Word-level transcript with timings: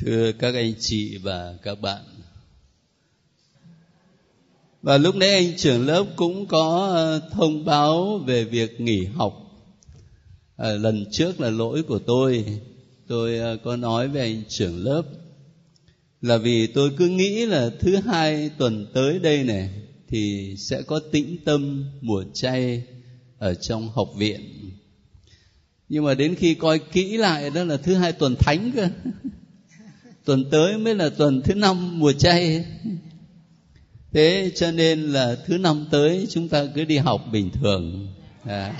thưa 0.00 0.32
các 0.32 0.54
anh 0.54 0.74
chị 0.80 1.16
và 1.16 1.54
các 1.62 1.80
bạn. 1.80 2.04
Và 4.82 4.98
lúc 4.98 5.16
nãy 5.16 5.30
anh 5.30 5.56
trưởng 5.56 5.86
lớp 5.86 6.04
cũng 6.16 6.46
có 6.46 6.90
ờ, 6.94 7.28
thông 7.32 7.64
báo 7.64 8.18
về 8.18 8.44
việc 8.44 8.80
nghỉ 8.80 9.04
học. 9.04 9.34
À, 10.56 10.70
lần 10.70 11.06
trước 11.10 11.40
là 11.40 11.50
lỗi 11.50 11.82
của 11.82 11.98
tôi. 11.98 12.44
Tôi 13.08 13.38
ờ, 13.38 13.56
có 13.64 13.76
nói 13.76 14.08
với 14.08 14.20
anh 14.20 14.42
trưởng 14.48 14.84
lớp 14.84 15.02
là 16.22 16.36
vì 16.36 16.66
tôi 16.66 16.90
cứ 16.96 17.08
nghĩ 17.08 17.46
là 17.46 17.70
thứ 17.80 17.96
hai 17.96 18.50
tuần 18.58 18.86
tới 18.94 19.18
đây 19.18 19.44
này 19.44 19.70
thì 20.08 20.54
sẽ 20.58 20.82
có 20.82 21.00
tĩnh 21.12 21.36
tâm 21.44 21.84
mùa 22.00 22.24
chay 22.34 22.82
ở 23.38 23.54
trong 23.54 23.88
học 23.88 24.08
viện. 24.16 24.40
Nhưng 25.88 26.04
mà 26.04 26.14
đến 26.14 26.34
khi 26.34 26.54
coi 26.54 26.78
kỹ 26.78 27.16
lại 27.16 27.50
đó 27.50 27.64
là 27.64 27.76
thứ 27.76 27.94
hai 27.94 28.12
tuần 28.12 28.36
thánh 28.38 28.72
cơ. 28.76 28.88
tuần 30.24 30.50
tới 30.50 30.78
mới 30.78 30.94
là 30.94 31.08
tuần 31.08 31.42
thứ 31.42 31.54
năm 31.54 31.98
mùa 31.98 32.12
chay. 32.12 32.64
Thế 34.12 34.50
cho 34.54 34.70
nên 34.70 35.12
là 35.12 35.36
thứ 35.46 35.58
năm 35.58 35.86
tới 35.90 36.26
chúng 36.30 36.48
ta 36.48 36.64
cứ 36.74 36.84
đi 36.84 36.98
học 36.98 37.24
bình 37.32 37.50
thường. 37.50 38.08
À. 38.44 38.74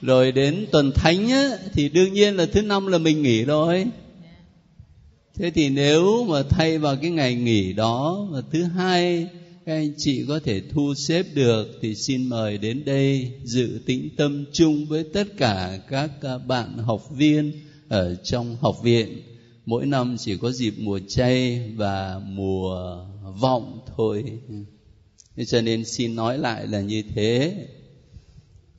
rồi 0.00 0.32
đến 0.32 0.66
tuần 0.72 0.92
thánh 0.94 1.30
á, 1.30 1.48
thì 1.72 1.88
đương 1.88 2.12
nhiên 2.12 2.36
là 2.36 2.46
thứ 2.52 2.62
năm 2.62 2.86
là 2.86 2.98
mình 2.98 3.22
nghỉ 3.22 3.44
rồi. 3.44 3.86
Thế 5.34 5.50
thì 5.50 5.68
nếu 5.68 6.24
mà 6.24 6.42
thay 6.50 6.78
vào 6.78 6.96
cái 6.96 7.10
ngày 7.10 7.34
nghỉ 7.34 7.72
đó 7.72 8.26
mà 8.30 8.38
thứ 8.52 8.62
hai 8.62 9.28
các 9.68 9.74
anh 9.74 9.92
chị 9.96 10.24
có 10.28 10.40
thể 10.44 10.62
thu 10.70 10.94
xếp 10.94 11.26
được 11.34 11.78
thì 11.80 11.94
xin 11.94 12.28
mời 12.28 12.58
đến 12.58 12.84
đây 12.84 13.32
dự 13.44 13.80
tĩnh 13.86 14.08
tâm 14.16 14.44
chung 14.52 14.86
với 14.86 15.04
tất 15.04 15.24
cả 15.36 15.80
các 15.88 16.10
à, 16.22 16.38
bạn 16.38 16.78
học 16.78 17.10
viên 17.10 17.52
ở 17.88 18.14
trong 18.14 18.56
học 18.60 18.76
viện. 18.82 19.22
Mỗi 19.66 19.86
năm 19.86 20.16
chỉ 20.18 20.36
có 20.36 20.50
dịp 20.50 20.74
mùa 20.78 21.00
chay 21.08 21.60
và 21.76 22.20
mùa 22.26 22.96
vọng 23.40 23.80
thôi. 23.96 24.24
Cho 25.46 25.60
nên 25.60 25.84
xin 25.84 26.14
nói 26.14 26.38
lại 26.38 26.66
là 26.66 26.80
như 26.80 27.02
thế. 27.14 27.66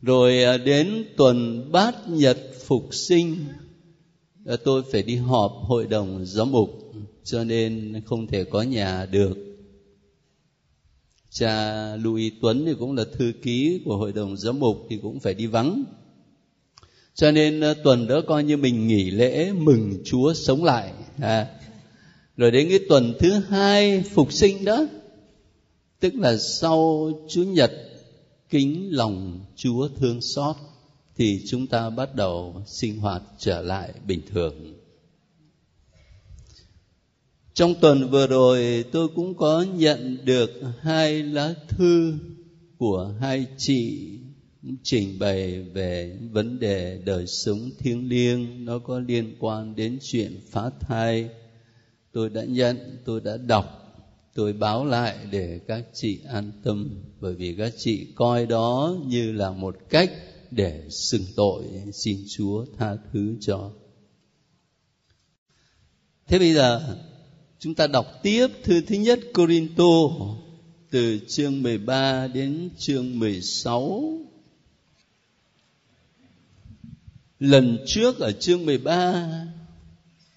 Rồi 0.02 0.44
à, 0.44 0.58
đến 0.58 1.06
tuần 1.18 1.72
bát 1.72 2.10
nhật 2.10 2.38
phục 2.68 2.90
sinh 2.92 3.38
à, 4.46 4.56
tôi 4.64 4.84
phải 4.92 5.04
đi 5.04 5.16
họp 5.16 5.52
hội 5.62 5.88
đồng 5.88 6.26
giám 6.26 6.52
mục, 6.52 6.70
cho 7.24 7.44
nên 7.44 8.02
không 8.06 8.28
thể 8.28 8.44
có 8.44 8.62
nhà 8.62 9.06
được 9.06 9.49
cha 11.40 11.96
Louis 11.96 12.34
Tuấn 12.42 12.66
thì 12.66 12.74
cũng 12.80 12.96
là 12.96 13.06
thư 13.18 13.32
ký 13.42 13.82
của 13.86 13.98
hội 13.98 14.14
đồng 14.14 14.38
giám 14.38 14.60
mục 14.60 14.86
thì 14.90 15.00
cũng 15.02 15.20
phải 15.20 15.34
đi 15.34 15.48
vắng 15.48 15.84
cho 17.20 17.32
nên 17.32 17.60
ờ, 17.60 17.74
tuần 17.74 18.08
đó 18.08 18.22
coi 18.28 18.44
như 18.44 18.58
mình 18.58 18.88
nghỉ 18.88 19.12
lễ 19.12 19.52
mừng 19.52 20.02
Chúa 20.06 20.34
sống 20.34 20.64
lại 20.64 20.94
à. 21.22 21.48
rồi 22.38 22.52
đến 22.52 22.70
cái 22.70 22.80
tuần 22.90 23.14
thứ 23.20 23.32
hai 23.32 24.02
phục 24.02 24.34
sinh 24.34 24.66
đó, 24.66 24.88
tức 26.00 26.16
là 26.16 26.38
sau 26.38 27.12
Chúa 27.30 27.44
Nhật 27.44 27.72
kính 28.50 28.90
lòng 28.92 29.40
Chúa 29.56 29.90
thương 30.00 30.22
xót 30.22 30.56
thì 31.18 31.42
chúng 31.48 31.68
ta 31.68 31.90
bắt 31.90 32.16
đầu 32.16 32.64
sinh 32.68 33.00
hoạt 33.00 33.22
trở 33.38 33.62
lại 33.62 33.94
bình 34.08 34.22
thường 34.34 34.79
trong 37.60 37.76
tuần 37.82 38.10
vừa 38.10 38.28
rồi, 38.28 38.86
tôi 38.92 39.08
cũng 39.16 39.36
có 39.36 39.66
nhận 39.76 40.26
được 40.26 40.50
hai 40.80 41.24
lá 41.24 41.54
thư 41.68 42.14
của 42.78 43.14
hai 43.20 43.48
chị 43.58 44.10
trình 44.84 45.20
bày 45.20 45.62
về 45.62 46.18
vấn 46.32 46.60
đề 46.60 47.02
đời 47.06 47.28
sống 47.28 47.70
thiêng 47.80 48.10
liêng. 48.10 48.66
Nó 48.66 48.80
có 48.80 49.00
liên 49.00 49.36
quan 49.40 49.76
đến 49.76 50.00
chuyện 50.02 50.40
phá 50.50 50.70
thai. 50.80 51.30
Tôi 52.12 52.30
đã 52.30 52.44
nhận, 52.44 52.98
tôi 53.06 53.22
đã 53.22 53.38
đọc, 53.38 53.66
tôi 54.36 54.54
báo 54.54 54.86
lại 54.86 55.18
để 55.32 55.60
các 55.68 55.86
chị 55.94 56.20
an 56.28 56.52
tâm, 56.64 56.90
bởi 57.20 57.34
vì 57.34 57.56
các 57.58 57.74
chị 57.78 58.08
coi 58.16 58.46
đó 58.46 58.96
như 59.06 59.32
là 59.32 59.52
một 59.52 59.76
cách 59.90 60.12
để 60.52 60.84
xưng 60.90 61.26
tội. 61.36 61.64
Xin 61.94 62.18
chúa 62.28 62.66
tha 62.78 62.98
thứ 63.14 63.36
cho. 63.42 63.72
Thế 66.28 66.40
bây 66.40 66.54
giờ 66.54 66.98
chúng 67.60 67.76
ta 67.76 67.88
đọc 67.88 68.06
tiếp 68.24 68.48
thư 68.64 68.82
thứ 68.82 68.96
nhất 68.96 69.20
Corinto, 69.34 69.84
từ 70.90 71.20
chương 71.28 71.64
13 71.64 72.28
đến 72.28 72.70
chương 72.78 73.20
16 73.20 74.20
lần 77.40 77.78
trước 77.86 78.20
ở 78.20 78.32
chương 78.32 78.66
13 78.66 79.30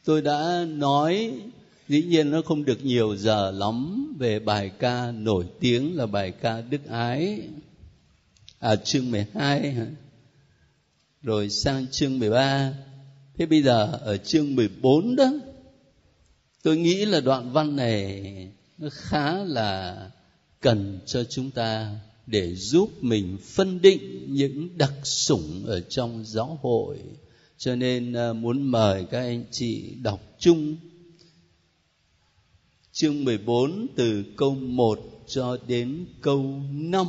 tôi 0.04 0.22
đã 0.22 0.64
nói, 0.68 1.32
dĩ 1.88 2.02
nhiên 2.02 2.30
nó 2.30 2.42
không 2.42 2.64
được 2.64 2.84
nhiều 2.84 3.16
giờ 3.16 3.50
lắm, 3.50 4.08
về 4.18 4.38
bài 4.38 4.70
ca 4.78 5.12
nổi 5.12 5.44
tiếng 5.60 5.96
là 5.96 6.06
bài 6.06 6.32
ca 6.40 6.60
đức 6.60 6.86
ái. 6.86 7.40
À 8.58 8.76
chương 8.76 9.10
12 9.10 9.70
hả? 9.70 9.86
rồi 11.22 11.50
sang 11.50 11.86
chương 11.90 12.18
13 12.18 12.72
thế 13.38 13.46
bây 13.46 13.62
giờ 13.62 13.98
ở 14.02 14.16
chương 14.16 14.54
14 14.56 15.16
đó 15.16 15.32
tôi 16.62 16.76
nghĩ 16.76 17.04
là 17.04 17.20
đoạn 17.20 17.52
văn 17.52 17.76
này 17.76 18.22
nó 18.78 18.88
khá 18.92 19.44
là 19.44 20.10
cần 20.60 21.00
cho 21.06 21.24
chúng 21.24 21.50
ta 21.50 21.98
để 22.26 22.54
giúp 22.54 22.90
mình 23.00 23.38
phân 23.42 23.80
định 23.80 24.26
những 24.28 24.78
đặc 24.78 24.92
sủng 25.04 25.64
ở 25.66 25.80
trong 25.80 26.24
giáo 26.24 26.58
hội. 26.62 26.98
Cho 27.58 27.74
nên 27.76 28.12
ờ, 28.12 28.32
muốn 28.32 28.62
mời 28.62 29.04
các 29.10 29.20
anh 29.20 29.44
chị 29.50 29.94
đọc 30.02 30.20
chung. 30.38 30.76
Chương 32.92 33.24
14 33.24 33.86
từ 33.96 34.24
câu 34.36 34.54
1 34.54 35.00
cho 35.26 35.58
đến 35.66 36.06
câu 36.20 36.62
5 36.70 37.06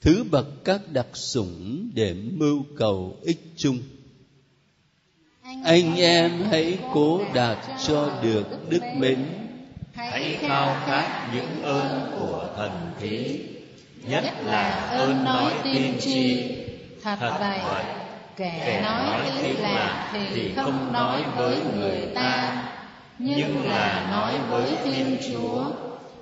thứ 0.00 0.24
bậc 0.30 0.64
các 0.64 0.92
đặc 0.92 1.06
sủng 1.14 1.90
để 1.94 2.14
mưu 2.14 2.64
cầu 2.76 3.16
ích 3.22 3.40
chung 3.56 3.78
anh 5.64 5.96
em 5.96 6.30
hãy 6.50 6.78
cố 6.94 7.20
đạt 7.34 7.58
cho 7.86 8.10
được 8.22 8.70
đức 8.70 8.80
mến. 8.96 9.26
hãy 9.94 10.38
khao 10.40 10.76
khát 10.86 11.28
những 11.34 11.62
ơn 11.62 12.10
của 12.18 12.48
thần 12.56 12.70
thí. 13.00 13.40
Nhất 14.08 14.24
là 14.46 14.88
ơn 14.90 15.24
nói 15.24 15.52
tiên 15.64 15.94
tri. 16.00 16.50
thật 17.02 17.32
vậy 17.40 17.84
kẻ 18.36 18.80
nói 18.84 19.20
tiếng 19.42 19.62
lạ 19.62 20.10
thì 20.12 20.52
không 20.56 20.92
nói 20.92 21.22
với 21.36 21.56
người 21.76 22.06
ta. 22.14 22.62
nhưng 23.18 23.68
là 23.68 24.06
nói 24.10 24.34
với 24.50 24.70
thiên 24.84 25.16
chúa. 25.28 25.64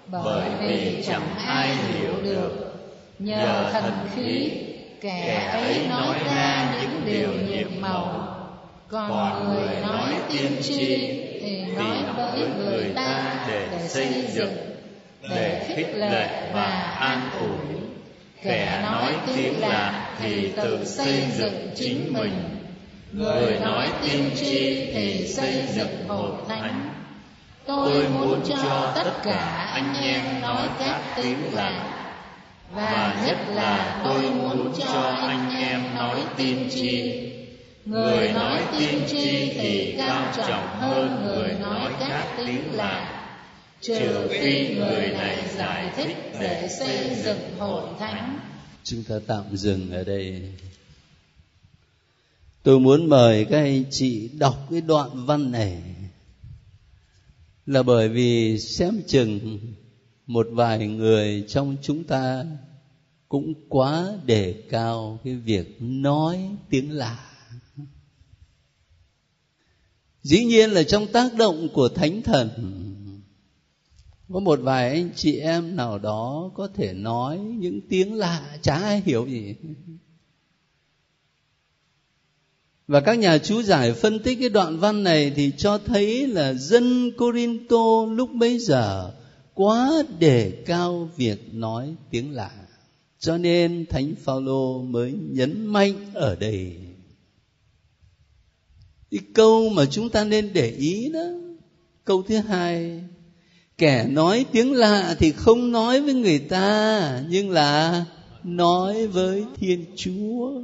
Bởi 0.06 0.50
vì 0.60 1.04
chẳng 1.06 1.34
ai 1.46 1.68
hiểu 1.68 2.14
được. 2.22 2.74
nhờ 3.18 3.70
thần 3.72 3.92
khí 4.14 4.50
kẻ 5.00 5.50
ấy 5.52 5.86
nói 5.88 6.18
ra 6.26 6.74
những 6.80 7.00
điều 7.04 7.32
nhiệm 7.48 7.80
màu 7.80 8.25
còn 8.90 9.54
người 9.54 9.76
nói 9.82 10.14
tiên 10.28 10.52
tri 10.62 10.96
thì 11.40 11.64
nói 11.76 11.98
với 12.16 12.48
người 12.58 12.92
ta 12.96 13.44
để 13.48 13.68
xây 13.88 14.24
dựng 14.32 14.56
để 15.30 15.64
khích 15.68 15.94
lệ 15.94 16.50
và 16.54 16.96
an 16.98 17.30
ủi. 17.40 17.78
kẻ 18.42 18.80
nói 18.82 19.12
tiếng 19.36 19.60
lạ 19.60 20.08
thì 20.18 20.52
tự 20.56 20.84
xây 20.84 21.24
dựng 21.36 21.70
chính 21.76 22.12
mình. 22.12 22.32
người 23.12 23.58
nói 23.60 23.88
tiên 24.02 24.30
tri 24.36 24.86
thì 24.94 25.26
xây 25.26 25.62
dựng 25.74 26.08
hội 26.08 26.30
thánh 26.48 26.90
tôi 27.66 28.08
muốn 28.08 28.40
cho 28.48 28.92
tất 28.94 29.12
cả 29.22 29.70
anh 29.74 29.94
em 30.02 30.40
nói 30.40 30.68
các 30.78 31.00
tiếng 31.16 31.38
lạ. 31.52 31.92
và 32.74 33.16
nhất 33.26 33.36
là 33.54 34.00
tôi 34.04 34.30
muốn 34.30 34.72
cho 34.78 35.00
anh 35.02 35.54
em 35.56 35.94
nói 35.94 36.20
tiên 36.36 36.68
tri 36.74 37.25
người 37.86 38.32
nói 38.32 38.62
tiên 38.78 39.02
tri 39.08 39.50
thì 39.54 39.94
cao 39.98 40.32
trọng 40.36 40.80
hơn 40.80 41.24
người 41.24 41.52
nói 41.60 41.92
các 42.00 42.34
tiếng 42.38 42.72
lạ 42.72 43.22
trừ 43.80 44.28
phi 44.30 44.74
người 44.74 45.08
này 45.08 45.48
giải 45.56 45.92
thích 45.96 46.16
để 46.40 46.68
xây 46.78 47.16
dựng 47.24 47.58
hội 47.58 47.88
thánh. 47.98 48.38
chúng 48.84 49.02
ta 49.02 49.14
tạm 49.26 49.44
dừng 49.56 49.90
ở 49.90 50.04
đây. 50.04 50.42
Tôi 52.62 52.80
muốn 52.80 53.08
mời 53.08 53.44
các 53.44 53.58
anh 53.58 53.84
chị 53.90 54.30
đọc 54.38 54.66
cái 54.70 54.80
đoạn 54.80 55.26
văn 55.26 55.52
này 55.52 55.82
là 57.66 57.82
bởi 57.82 58.08
vì 58.08 58.58
xem 58.58 59.02
chừng 59.06 59.58
một 60.26 60.46
vài 60.50 60.86
người 60.86 61.44
trong 61.48 61.76
chúng 61.82 62.04
ta 62.04 62.44
cũng 63.28 63.54
quá 63.68 64.08
đề 64.24 64.62
cao 64.70 65.18
cái 65.24 65.34
việc 65.34 65.76
nói 65.80 66.38
tiếng 66.70 66.90
lạ 66.90 67.35
dĩ 70.26 70.44
nhiên 70.44 70.70
là 70.70 70.82
trong 70.82 71.06
tác 71.06 71.34
động 71.34 71.68
của 71.72 71.88
thánh 71.88 72.22
thần. 72.22 72.48
Có 74.32 74.40
một 74.40 74.58
vài 74.62 74.88
anh 74.90 75.10
chị 75.16 75.38
em 75.38 75.76
nào 75.76 75.98
đó 75.98 76.50
có 76.54 76.68
thể 76.74 76.92
nói 76.92 77.38
những 77.38 77.80
tiếng 77.88 78.14
lạ, 78.14 78.58
chả 78.62 78.74
ai 78.74 79.02
hiểu 79.06 79.26
gì. 79.26 79.54
Và 82.88 83.00
các 83.00 83.18
nhà 83.18 83.38
chú 83.38 83.62
giải 83.62 83.92
phân 83.92 84.18
tích 84.18 84.38
cái 84.40 84.48
đoạn 84.48 84.78
văn 84.78 85.02
này 85.02 85.32
thì 85.36 85.52
cho 85.56 85.78
thấy 85.78 86.26
là 86.26 86.52
dân 86.52 87.12
Corinto 87.16 88.06
lúc 88.10 88.30
bấy 88.32 88.58
giờ 88.58 89.12
quá 89.54 90.02
đề 90.18 90.62
cao 90.66 91.10
việc 91.16 91.54
nói 91.54 91.94
tiếng 92.10 92.32
lạ. 92.32 92.50
Cho 93.18 93.38
nên 93.38 93.86
thánh 93.86 94.14
phaolô 94.24 94.82
mới 94.82 95.14
nhấn 95.30 95.66
mạnh 95.66 95.94
ở 96.14 96.36
đây 96.36 96.85
cái 99.10 99.20
câu 99.34 99.68
mà 99.68 99.84
chúng 99.86 100.10
ta 100.10 100.24
nên 100.24 100.52
để 100.52 100.70
ý 100.70 101.10
đó, 101.12 101.24
câu 102.04 102.22
thứ 102.22 102.36
hai, 102.36 103.02
kẻ 103.78 104.06
nói 104.10 104.46
tiếng 104.52 104.72
lạ 104.72 105.16
thì 105.18 105.32
không 105.32 105.72
nói 105.72 106.00
với 106.00 106.14
người 106.14 106.38
ta, 106.38 107.22
nhưng 107.28 107.50
là 107.50 108.04
nói 108.44 109.06
với 109.06 109.44
thiên 109.56 109.84
chúa. 109.96 110.62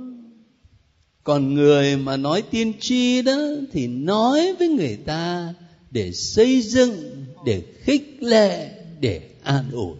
Còn 1.24 1.54
người 1.54 1.96
mà 1.96 2.16
nói 2.16 2.42
tiên 2.42 2.72
tri 2.80 3.22
đó 3.22 3.38
thì 3.72 3.86
nói 3.86 4.54
với 4.58 4.68
người 4.68 4.96
ta 4.96 5.54
để 5.90 6.12
xây 6.12 6.62
dựng, 6.62 7.24
để 7.44 7.62
khích 7.80 8.16
lệ, 8.20 8.70
để 9.00 9.30
an 9.42 9.70
ủi. 9.72 9.96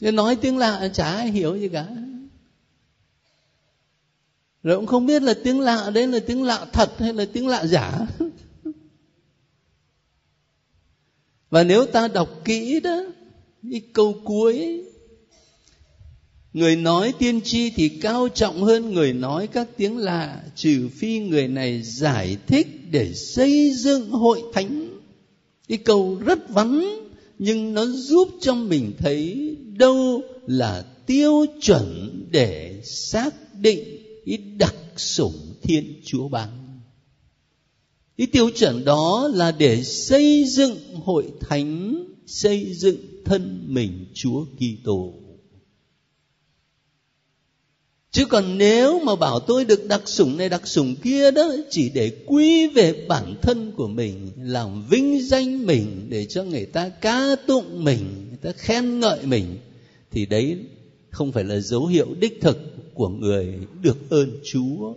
Nói 0.00 0.36
tiếng 0.36 0.58
lạ 0.58 0.88
chả 0.94 1.04
ai 1.04 1.30
hiểu 1.30 1.56
gì 1.56 1.68
cả 1.68 1.86
rồi 4.62 4.76
cũng 4.76 4.86
không 4.86 5.06
biết 5.06 5.22
là 5.22 5.34
tiếng 5.44 5.60
lạ 5.60 5.90
đấy 5.94 6.06
là 6.06 6.18
tiếng 6.26 6.42
lạ 6.42 6.66
thật 6.72 6.90
hay 6.98 7.12
là 7.12 7.24
tiếng 7.32 7.48
lạ 7.48 7.66
giả. 7.66 8.06
Và 11.50 11.64
nếu 11.64 11.86
ta 11.86 12.08
đọc 12.08 12.28
kỹ 12.44 12.80
đó, 12.80 13.04
cái 13.70 13.82
câu 13.92 14.20
cuối, 14.24 14.84
người 16.52 16.76
nói 16.76 17.14
tiên 17.18 17.40
tri 17.40 17.70
thì 17.70 17.88
cao 17.88 18.28
trọng 18.28 18.62
hơn 18.62 18.92
người 18.92 19.12
nói 19.12 19.46
các 19.46 19.68
tiếng 19.76 19.98
lạ, 19.98 20.42
trừ 20.56 20.88
phi 20.96 21.18
người 21.18 21.48
này 21.48 21.82
giải 21.82 22.36
thích 22.46 22.66
để 22.90 23.12
xây 23.14 23.72
dựng 23.74 24.10
hội 24.10 24.42
thánh. 24.52 24.88
Cái 25.68 25.78
câu 25.78 26.18
rất 26.24 26.48
vắn 26.48 26.84
nhưng 27.38 27.74
nó 27.74 27.86
giúp 27.86 28.28
cho 28.40 28.54
mình 28.54 28.92
thấy 28.98 29.56
đâu 29.76 30.22
là 30.46 30.84
tiêu 31.06 31.46
chuẩn 31.60 32.10
để 32.30 32.80
xác 32.84 33.34
định 33.60 34.01
ý 34.24 34.36
đặc 34.36 34.74
sủng 34.96 35.54
thiên 35.62 36.00
chúa 36.04 36.28
ban. 36.28 36.48
Ý 38.16 38.26
tiêu 38.26 38.50
chuẩn 38.50 38.84
đó 38.84 39.30
là 39.34 39.52
để 39.52 39.82
xây 39.82 40.44
dựng 40.44 40.76
hội 41.04 41.24
thánh, 41.40 42.04
xây 42.26 42.74
dựng 42.74 42.96
thân 43.24 43.64
mình 43.68 44.06
chúa 44.14 44.44
kitô. 44.44 45.12
Chứ 48.10 48.24
còn 48.24 48.58
nếu 48.58 49.00
mà 49.00 49.16
bảo 49.16 49.40
tôi 49.40 49.64
được 49.64 49.86
đặc 49.86 50.02
sủng 50.04 50.36
này, 50.36 50.48
đặc 50.48 50.66
sủng 50.66 50.96
kia 50.96 51.30
đó, 51.30 51.54
chỉ 51.70 51.90
để 51.94 52.10
quy 52.26 52.66
về 52.66 53.06
bản 53.08 53.34
thân 53.42 53.72
của 53.76 53.88
mình, 53.88 54.30
làm 54.36 54.86
vinh 54.88 55.20
danh 55.22 55.66
mình, 55.66 56.06
để 56.08 56.26
cho 56.26 56.42
người 56.42 56.66
ta 56.66 56.88
ca 56.88 57.36
tụng 57.46 57.84
mình, 57.84 58.26
người 58.28 58.38
ta 58.42 58.52
khen 58.52 59.00
ngợi 59.00 59.26
mình, 59.26 59.58
thì 60.10 60.26
đấy 60.26 60.56
không 61.10 61.32
phải 61.32 61.44
là 61.44 61.60
dấu 61.60 61.86
hiệu 61.86 62.06
đích 62.20 62.40
thực 62.40 62.58
của 62.94 63.08
người 63.08 63.58
được 63.80 64.10
ơn 64.10 64.40
chúa. 64.44 64.94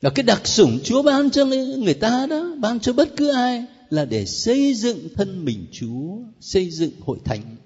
Là 0.00 0.10
cái 0.10 0.22
đặc 0.22 0.46
sủng 0.46 0.78
chúa 0.84 1.02
ban 1.02 1.30
cho 1.30 1.44
người 1.78 1.94
ta 1.94 2.26
đó 2.30 2.54
ban 2.60 2.80
cho 2.80 2.92
bất 2.92 3.16
cứ 3.16 3.30
ai 3.30 3.64
là 3.90 4.04
để 4.04 4.26
xây 4.26 4.74
dựng 4.74 5.08
thân 5.14 5.44
mình 5.44 5.66
chúa 5.72 6.18
xây 6.40 6.70
dựng 6.70 6.92
hội 7.00 7.18
thánh. 7.24 7.56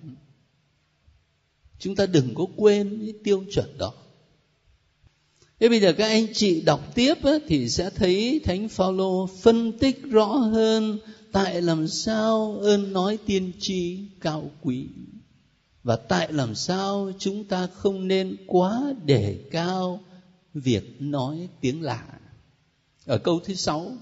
Chúng 1.78 1.96
ta 1.96 2.06
đừng 2.06 2.34
có 2.34 2.46
quên 2.56 2.98
cái 3.04 3.14
tiêu 3.24 3.44
chuẩn 3.52 3.78
đó. 3.78 3.94
Thế 5.60 5.68
bây 5.68 5.80
giờ 5.80 5.92
các 5.92 6.06
anh 6.06 6.26
chị 6.32 6.60
đọc 6.60 6.94
tiếp 6.94 7.14
á, 7.22 7.32
thì 7.46 7.68
sẽ 7.68 7.90
thấy 7.90 8.40
thánh 8.44 8.68
phaolô 8.68 9.26
phân 9.26 9.78
tích 9.78 10.02
rõ 10.02 10.26
hơn 10.26 10.98
tại 11.32 11.62
làm 11.62 11.88
sao 11.88 12.58
ơn 12.62 12.92
nói 12.92 13.18
tiên 13.26 13.52
tri 13.58 13.98
cao 14.20 14.50
quý 14.62 14.86
và 15.86 15.96
tại 15.96 16.32
làm 16.32 16.54
sao 16.54 17.10
chúng 17.18 17.44
ta 17.44 17.66
không 17.74 18.08
nên 18.08 18.36
quá 18.46 18.82
đề 19.04 19.38
cao 19.50 20.00
việc 20.54 20.96
nói 20.98 21.48
tiếng 21.60 21.82
lạ? 21.82 22.02
Ở 23.06 23.18
câu 23.18 23.40
thứ 23.44 23.54
sáu 23.54 23.92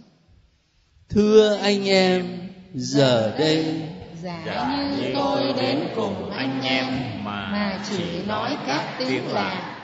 thưa 1.09 1.57
anh 1.57 1.89
em 1.89 2.49
giờ 2.75 3.37
đây 3.39 3.83
giả 4.23 4.87
như 4.97 5.11
tôi 5.15 5.53
đến 5.57 5.79
cùng 5.97 6.31
anh 6.31 6.63
em 6.63 6.87
mà, 7.25 7.49
mà 7.53 7.85
chỉ 7.91 8.23
nói 8.27 8.57
các 8.67 8.97
tiếng 8.99 9.29
lạ. 9.29 9.77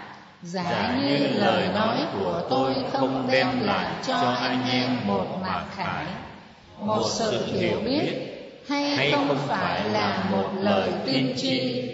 Giả 0.42 1.00
như 1.02 1.18
lời 1.18 1.68
nói 1.74 1.98
của 2.12 2.46
tôi 2.50 2.74
không 2.92 3.28
đem 3.32 3.60
lại 3.60 4.04
cho 4.06 4.16
anh 4.20 4.70
em 4.70 5.06
một 5.06 5.38
mặc 5.42 5.66
khải 5.76 6.06
một 6.78 7.02
sự 7.10 7.46
hiểu 7.46 7.80
biết 7.84 8.30
hay 8.68 9.10
không 9.12 9.38
phải 9.46 9.90
là 9.90 10.28
một 10.30 10.50
lời 10.60 10.92
tiên 11.06 11.34
tri 11.36 11.89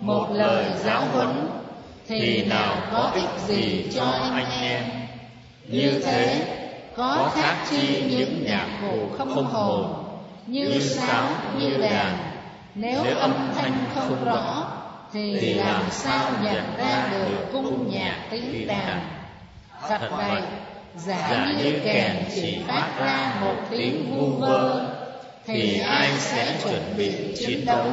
một 0.00 0.26
lời 0.32 0.64
giáo 0.84 1.04
huấn 1.12 1.28
thì 2.08 2.44
nào 2.44 2.76
có 2.92 3.12
ích 3.14 3.40
gì 3.48 3.84
cho 3.94 4.04
anh 4.04 4.50
em? 4.60 4.82
Như 5.68 6.00
thế 6.04 6.46
có 6.96 7.30
khác 7.34 7.56
chi 7.70 8.02
những 8.10 8.44
nhạc 8.44 8.66
cụ 8.80 9.08
không 9.18 9.44
hồn 9.44 10.04
như 10.46 10.80
sáo 10.80 11.28
như 11.58 11.76
đàn. 11.76 12.18
Nếu 12.74 13.04
âm 13.18 13.50
thanh 13.56 13.72
không 13.94 14.24
rõ 14.24 14.66
thì 15.12 15.54
làm 15.54 15.82
sao 15.90 16.30
nhận 16.42 16.64
ra 16.78 17.08
được 17.12 17.52
cung 17.52 17.90
nhạc 17.92 18.16
tiếng 18.30 18.66
đàn? 18.66 19.00
thật 19.88 20.10
vậy 20.10 20.42
giả 20.96 21.52
như 21.58 21.80
kèn 21.84 22.16
chỉ 22.34 22.58
phát 22.68 22.88
ra 22.98 23.34
một 23.40 23.54
tiếng 23.70 24.14
vu 24.14 24.26
vơ 24.26 24.86
thì 25.46 25.80
ai 25.80 26.10
sẽ 26.18 26.56
chuẩn 26.62 26.94
bị 26.96 27.34
chiến 27.38 27.66
đấu 27.66 27.86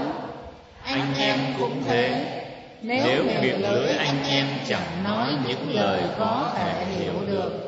anh 0.87 1.13
em 1.17 1.39
cũng 1.59 1.83
thế. 1.87 2.33
Nếu 2.81 3.23
miệng 3.41 3.61
lưỡi 3.61 3.89
anh 3.89 4.23
em 4.27 4.47
chẳng 4.67 5.03
nói 5.03 5.27
những 5.47 5.75
lời 5.75 6.01
có 6.19 6.51
thể 6.55 6.85
hiểu 6.85 7.13
được 7.27 7.67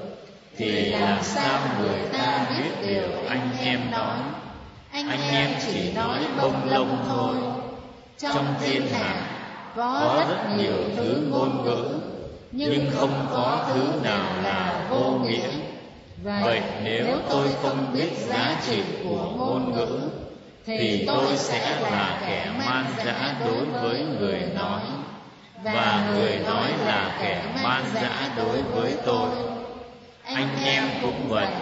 thì 0.58 0.86
làm 0.86 1.24
sao 1.24 1.60
người 1.80 2.00
ta 2.14 2.46
biết 2.50 2.88
điều 2.88 3.10
anh 3.30 3.50
em 3.60 3.92
nói? 3.92 4.18
anh, 4.92 5.22
em 5.32 5.52
chỉ 5.66 5.92
nói 5.94 6.20
bông 6.42 6.70
lông 6.70 7.04
thôi. 7.08 7.36
trong 8.18 8.46
thiên 8.62 8.88
hạ 8.94 9.28
có 9.76 10.26
rất 10.30 10.58
nhiều 10.58 10.78
thứ 10.98 11.28
ngôn 11.30 11.66
ngữ 11.66 12.00
nhưng 12.52 12.92
không 12.96 13.28
có 13.32 13.70
thứ 13.74 14.00
nào 14.04 14.42
là 14.44 14.88
vô 14.90 15.12
nghĩa. 15.12 15.50
vậy 16.24 16.62
nếu 16.84 17.18
tôi 17.30 17.48
không 17.62 17.94
biết 17.94 18.10
giá 18.18 18.62
trị 18.68 18.84
của 19.04 19.32
ngôn 19.38 19.76
ngữ 19.76 20.00
thì 20.78 21.04
tôi 21.08 21.38
sẽ 21.38 21.82
là 21.82 22.24
kẻ 22.28 22.54
man 22.68 22.86
dã 23.06 23.40
đối 23.46 23.66
với 23.66 24.06
người 24.20 24.42
nói. 24.56 24.82
và 25.64 26.12
người 26.14 26.40
nói 26.40 26.72
là 26.86 27.18
kẻ 27.22 27.62
man 27.64 27.84
dã 27.94 28.34
đối 28.38 28.62
với 28.62 28.94
tôi. 29.06 29.30
anh 30.24 30.64
em 30.64 30.84
cũng 31.02 31.30
vậy. 31.30 31.54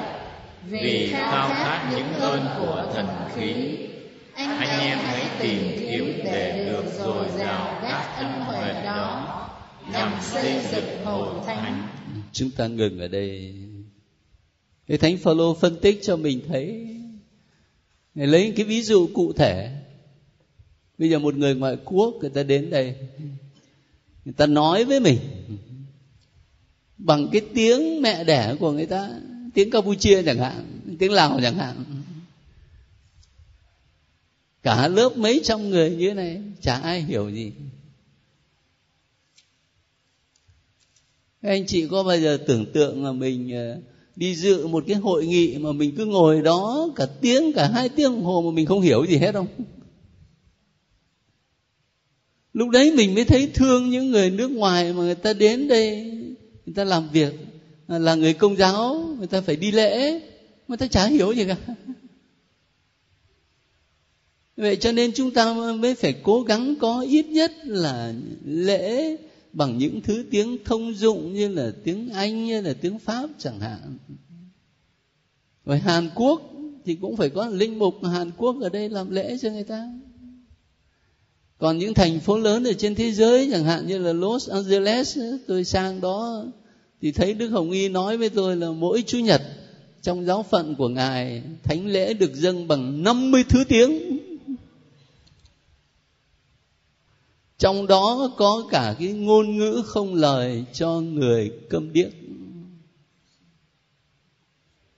vì 0.63 1.13
khao 1.13 1.49
khát 1.49 1.91
những 1.91 2.13
ơn 2.13 2.45
của 2.59 2.91
thần 2.93 3.07
khí. 3.35 3.77
anh 4.35 4.79
em 4.79 4.97
hãy 4.97 5.25
tìm 5.39 5.61
kiếm 5.79 6.19
để 6.23 6.65
được 6.69 6.85
dồi 6.97 7.25
dào 7.37 7.79
các 7.81 8.17
ân 8.17 8.31
huệ 8.31 8.73
đó. 8.85 9.43
nhằm 9.93 10.11
xây 10.21 10.59
dựng 10.71 11.05
hội 11.05 11.27
thánh. 11.45 11.87
Chúng 12.31 12.49
ta 12.57 12.67
ngừng 12.67 12.99
ở 12.99 13.07
đây. 13.07 13.55
Cái 14.87 14.97
thánh 14.97 15.17
phaolô 15.17 15.53
phân 15.53 15.79
tích 15.81 15.99
cho 16.03 16.15
mình 16.15 16.41
thấy 16.47 16.96
Lấy 18.25 18.53
cái 18.55 18.65
ví 18.65 18.81
dụ 18.81 19.09
cụ 19.13 19.33
thể. 19.33 19.71
Bây 20.97 21.09
giờ 21.09 21.19
một 21.19 21.36
người 21.36 21.55
ngoại 21.55 21.77
quốc 21.86 22.15
người 22.21 22.29
ta 22.29 22.43
đến 22.43 22.69
đây, 22.69 22.95
người 24.25 24.33
ta 24.38 24.45
nói 24.45 24.86
với 24.86 25.00
mình 25.00 25.19
bằng 26.97 27.29
cái 27.31 27.41
tiếng 27.53 28.01
mẹ 28.01 28.24
đẻ 28.24 28.55
của 28.59 28.71
người 28.71 28.86
ta, 28.86 29.09
tiếng 29.53 29.71
campuchia 29.71 30.24
chẳng 30.24 30.38
hạn, 30.38 30.81
tiếng 31.00 31.12
lào 31.12 31.39
chẳng 31.41 31.55
hạn. 31.55 31.83
Cả 34.63 34.88
lớp 34.88 35.09
mấy 35.15 35.41
trăm 35.43 35.69
người 35.69 35.89
như 35.89 36.07
thế 36.07 36.13
này, 36.13 36.41
chả 36.62 36.79
ai 36.79 37.01
hiểu 37.01 37.29
gì. 37.29 37.51
Anh 41.41 41.65
chị 41.65 41.88
có 41.88 42.03
bao 42.03 42.19
giờ 42.19 42.38
tưởng 42.47 42.71
tượng 42.74 43.05
là 43.05 43.12
mình 43.12 43.51
ờ, 43.55 43.81
đi 44.17 44.36
dự 44.36 44.67
một 44.67 44.83
cái 44.88 44.95
hội 44.95 45.25
nghị 45.25 45.57
mà 45.57 45.71
mình 45.71 45.95
cứ 45.97 46.05
ngồi 46.05 46.41
đó 46.41 46.89
cả 46.95 47.07
tiếng, 47.21 47.53
cả 47.53 47.69
hai 47.74 47.89
tiếng 47.89 48.12
đồng 48.12 48.24
hồ 48.24 48.41
mà 48.41 48.51
mình 48.51 48.65
không 48.65 48.81
hiểu 48.81 49.05
gì 49.05 49.17
hết 49.17 49.31
không? 49.33 49.47
Lúc 52.53 52.69
đấy 52.69 52.91
mình 52.91 53.15
mới 53.15 53.25
thấy 53.25 53.47
thương 53.53 53.89
những 53.89 54.12
người 54.12 54.29
nước 54.29 54.51
ngoài 54.51 54.93
mà 54.93 55.03
người 55.03 55.15
ta 55.15 55.33
đến 55.33 55.67
đây, 55.67 56.03
người 56.65 56.75
ta 56.75 56.83
làm 56.83 57.09
việc, 57.09 57.33
là 57.88 58.15
người 58.15 58.33
công 58.33 58.57
giáo, 58.57 59.15
người 59.17 59.27
ta 59.27 59.41
phải 59.41 59.55
đi 59.55 59.71
lễ 59.71 60.21
người 60.67 60.77
ta 60.77 60.88
chả 60.88 61.07
hiểu 61.07 61.31
gì 61.31 61.45
cả. 61.45 61.57
Vậy 64.57 64.75
cho 64.75 64.91
nên 64.91 65.12
chúng 65.15 65.31
ta 65.31 65.53
mới 65.53 65.95
phải 65.95 66.15
cố 66.24 66.41
gắng 66.41 66.75
có 66.79 67.01
ít 67.01 67.25
nhất 67.25 67.51
là 67.65 68.13
lễ 68.45 69.17
bằng 69.57 69.77
những 69.77 70.01
thứ 70.01 70.25
tiếng 70.31 70.57
thông 70.65 70.93
dụng 70.93 71.33
như 71.33 71.47
là 71.47 71.71
tiếng 71.83 72.09
anh, 72.09 72.45
như 72.45 72.61
là 72.61 72.73
tiếng 72.81 72.99
pháp 72.99 73.29
chẳng 73.37 73.59
hạn. 73.59 73.97
Rồi 75.65 75.77
hàn 75.77 76.09
quốc 76.15 76.41
thì 76.85 76.95
cũng 76.95 77.17
phải 77.17 77.29
có 77.29 77.47
linh 77.47 77.79
mục 77.79 77.95
hàn 78.03 78.31
quốc 78.37 78.55
ở 78.61 78.69
đây 78.69 78.89
làm 78.89 79.11
lễ 79.11 79.37
cho 79.41 79.49
người 79.49 79.63
ta. 79.63 79.91
Còn 81.57 81.77
những 81.77 81.93
thành 81.93 82.19
phố 82.19 82.37
lớn 82.37 82.67
ở 82.67 82.73
trên 82.73 82.95
thế 82.95 83.11
giới 83.11 83.49
chẳng 83.51 83.63
hạn 83.63 83.87
như 83.87 83.97
là 83.97 84.13
los 84.13 84.49
angeles, 84.49 85.19
tôi 85.47 85.63
sang 85.63 86.01
đó 86.01 86.45
thì 87.01 87.11
thấy 87.11 87.33
đức 87.33 87.49
hồng 87.49 87.71
y 87.71 87.89
nói 87.89 88.17
với 88.17 88.29
tôi 88.29 88.55
là 88.55 88.71
mỗi 88.71 89.03
chủ 89.07 89.17
nhật 89.17 89.41
trong 90.01 90.25
giáo 90.25 90.43
phận 90.43 90.75
của 90.75 90.89
ngài, 90.89 91.43
thánh 91.63 91.87
lễ 91.87 92.13
được 92.13 92.33
dâng 92.33 92.67
bằng 92.67 93.03
50 93.03 93.43
thứ 93.49 93.63
tiếng. 93.67 94.17
Trong 97.57 97.87
đó 97.87 98.33
có 98.37 98.67
cả 98.71 98.95
cái 98.99 99.07
ngôn 99.07 99.57
ngữ 99.57 99.81
không 99.85 100.13
lời 100.13 100.65
cho 100.73 101.01
người 101.01 101.51
câm 101.69 101.93
điếc. 101.93 102.09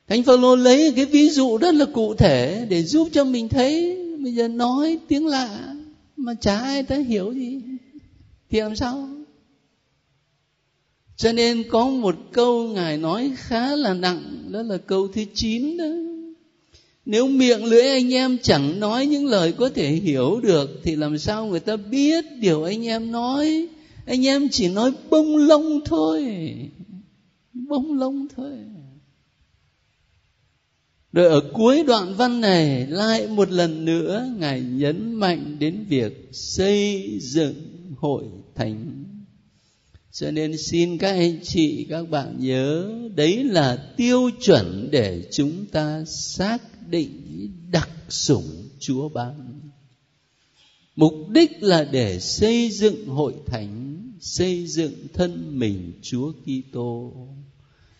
Thánh 0.07 0.23
phaolô 0.23 0.55
lấy 0.55 0.93
cái 0.95 1.05
ví 1.05 1.29
dụ 1.29 1.57
rất 1.57 1.73
là 1.75 1.85
cụ 1.93 2.13
thể 2.13 2.65
để 2.69 2.83
giúp 2.83 3.09
cho 3.11 3.23
mình 3.23 3.49
thấy. 3.49 3.97
Bây 4.23 4.33
giờ 4.33 4.47
nói 4.47 4.99
tiếng 5.07 5.27
lạ, 5.27 5.75
mà 6.15 6.33
chả 6.33 6.59
ai 6.59 6.83
ta 6.83 6.97
hiểu 6.97 7.33
gì. 7.33 7.61
Thì 8.49 8.59
làm 8.59 8.75
sao? 8.75 9.09
Cho 11.15 11.31
nên 11.31 11.63
có 11.69 11.87
một 11.89 12.15
câu 12.31 12.67
ngài 12.67 12.97
nói 12.97 13.33
khá 13.35 13.75
là 13.75 13.93
nặng, 13.93 14.47
đó 14.49 14.61
là 14.61 14.77
câu 14.77 15.07
thứ 15.07 15.21
chín 15.33 15.77
đó 15.77 15.85
nếu 17.11 17.27
miệng 17.27 17.65
lưỡi 17.65 17.87
anh 17.87 18.13
em 18.13 18.37
chẳng 18.41 18.79
nói 18.79 19.05
những 19.05 19.25
lời 19.25 19.51
có 19.51 19.69
thể 19.69 19.91
hiểu 19.91 20.39
được, 20.43 20.69
thì 20.83 20.95
làm 20.95 21.17
sao 21.17 21.45
người 21.45 21.59
ta 21.59 21.77
biết 21.77 22.25
điều 22.39 22.63
anh 22.63 22.85
em 22.85 23.11
nói? 23.11 23.67
Anh 24.05 24.25
em 24.25 24.49
chỉ 24.49 24.67
nói 24.67 24.91
bông 25.09 25.37
lông 25.37 25.81
thôi. 25.85 26.25
Bông 27.53 27.99
lông 27.99 28.27
thôi. 28.35 28.51
Rồi 31.11 31.27
ở 31.27 31.41
cuối 31.53 31.83
đoạn 31.83 32.15
văn 32.15 32.41
này, 32.41 32.87
lại 32.87 33.27
một 33.27 33.51
lần 33.51 33.85
nữa, 33.85 34.29
ngài 34.37 34.61
nhấn 34.61 35.13
mạnh 35.13 35.57
đến 35.59 35.85
việc 35.89 36.29
xây 36.31 37.17
dựng 37.21 37.55
hội 37.97 38.23
thánh. 38.55 39.05
Cho 40.11 40.31
nên 40.31 40.57
xin 40.57 40.97
các 40.97 41.11
anh 41.11 41.39
chị, 41.43 41.87
các 41.89 42.09
bạn 42.09 42.35
nhớ, 42.39 42.91
đấy 43.15 43.43
là 43.43 43.93
tiêu 43.97 44.29
chuẩn 44.41 44.89
để 44.91 45.23
chúng 45.31 45.65
ta 45.71 46.03
xác 46.05 46.57
định 46.89 47.21
đặc 47.71 47.89
sủng 48.09 48.69
chúa 48.79 49.09
ban. 49.09 49.61
Mục 50.95 51.13
đích 51.29 51.63
là 51.63 51.83
để 51.91 52.19
xây 52.19 52.69
dựng 52.71 53.07
hội 53.07 53.33
thánh, 53.45 54.01
xây 54.19 54.67
dựng 54.67 54.93
thân 55.13 55.59
mình 55.59 55.93
chúa 56.01 56.31
kitô. 56.31 57.13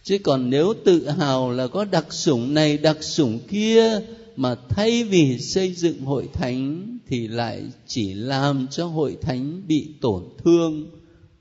Chứ 0.04 0.18
còn 0.24 0.50
nếu 0.50 0.74
tự 0.86 1.10
hào 1.10 1.52
là 1.52 1.68
có 1.68 1.86
đặc 1.86 2.14
sủng 2.14 2.54
này, 2.54 2.78
đặc 2.78 2.98
sủng 3.04 3.40
kia 3.48 4.00
mà 4.36 4.56
thay 4.70 5.04
vì 5.04 5.40
xây 5.40 5.74
dựng 5.74 6.02
hội 6.02 6.30
thánh 6.34 6.98
thì 7.08 7.28
lại 7.28 7.64
chỉ 7.88 8.14
làm 8.14 8.68
cho 8.72 8.86
hội 8.86 9.18
thánh 9.22 9.68
bị 9.68 9.88
tổn 10.02 10.24
thương, 10.38 10.90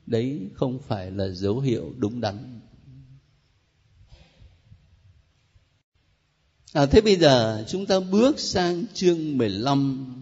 đấy 0.07 0.39
không 0.55 0.79
phải 0.89 1.11
là 1.11 1.29
dấu 1.29 1.61
hiệu 1.61 1.93
đúng 1.97 2.21
đắn. 2.21 2.58
À, 6.73 6.87
thế 6.87 7.01
bây 7.01 7.17
giờ 7.17 7.65
chúng 7.69 7.87
ta 7.87 8.01
bước 8.01 8.41
sang 8.41 8.85
chương 8.95 9.39
15 9.39 10.15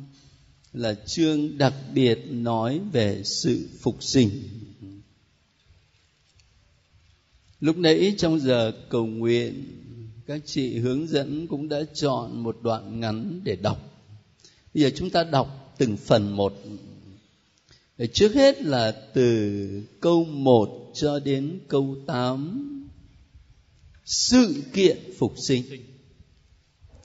là 0.72 0.94
chương 1.06 1.58
đặc 1.58 1.74
biệt 1.94 2.18
nói 2.28 2.80
về 2.92 3.22
sự 3.24 3.68
phục 3.80 4.02
sinh. 4.02 4.30
Lúc 7.60 7.76
nãy 7.76 8.14
trong 8.18 8.40
giờ 8.40 8.72
cầu 8.88 9.06
nguyện, 9.06 9.64
các 10.26 10.40
chị 10.46 10.78
hướng 10.78 11.06
dẫn 11.06 11.46
cũng 11.46 11.68
đã 11.68 11.82
chọn 11.94 12.42
một 12.42 12.58
đoạn 12.62 13.00
ngắn 13.00 13.40
để 13.44 13.56
đọc. 13.56 13.78
Bây 14.74 14.82
giờ 14.82 14.90
chúng 14.96 15.10
ta 15.10 15.24
đọc 15.24 15.74
từng 15.78 15.96
phần 15.96 16.36
một. 16.36 16.54
Để 17.98 18.06
trước 18.06 18.34
hết 18.34 18.62
là 18.62 18.90
từ 19.14 19.82
câu 20.00 20.24
1 20.24 20.92
cho 20.94 21.18
đến 21.18 21.60
câu 21.68 21.96
8. 22.06 22.88
Sự 24.04 24.62
kiện 24.72 24.98
phục 25.18 25.34
sinh 25.38 25.62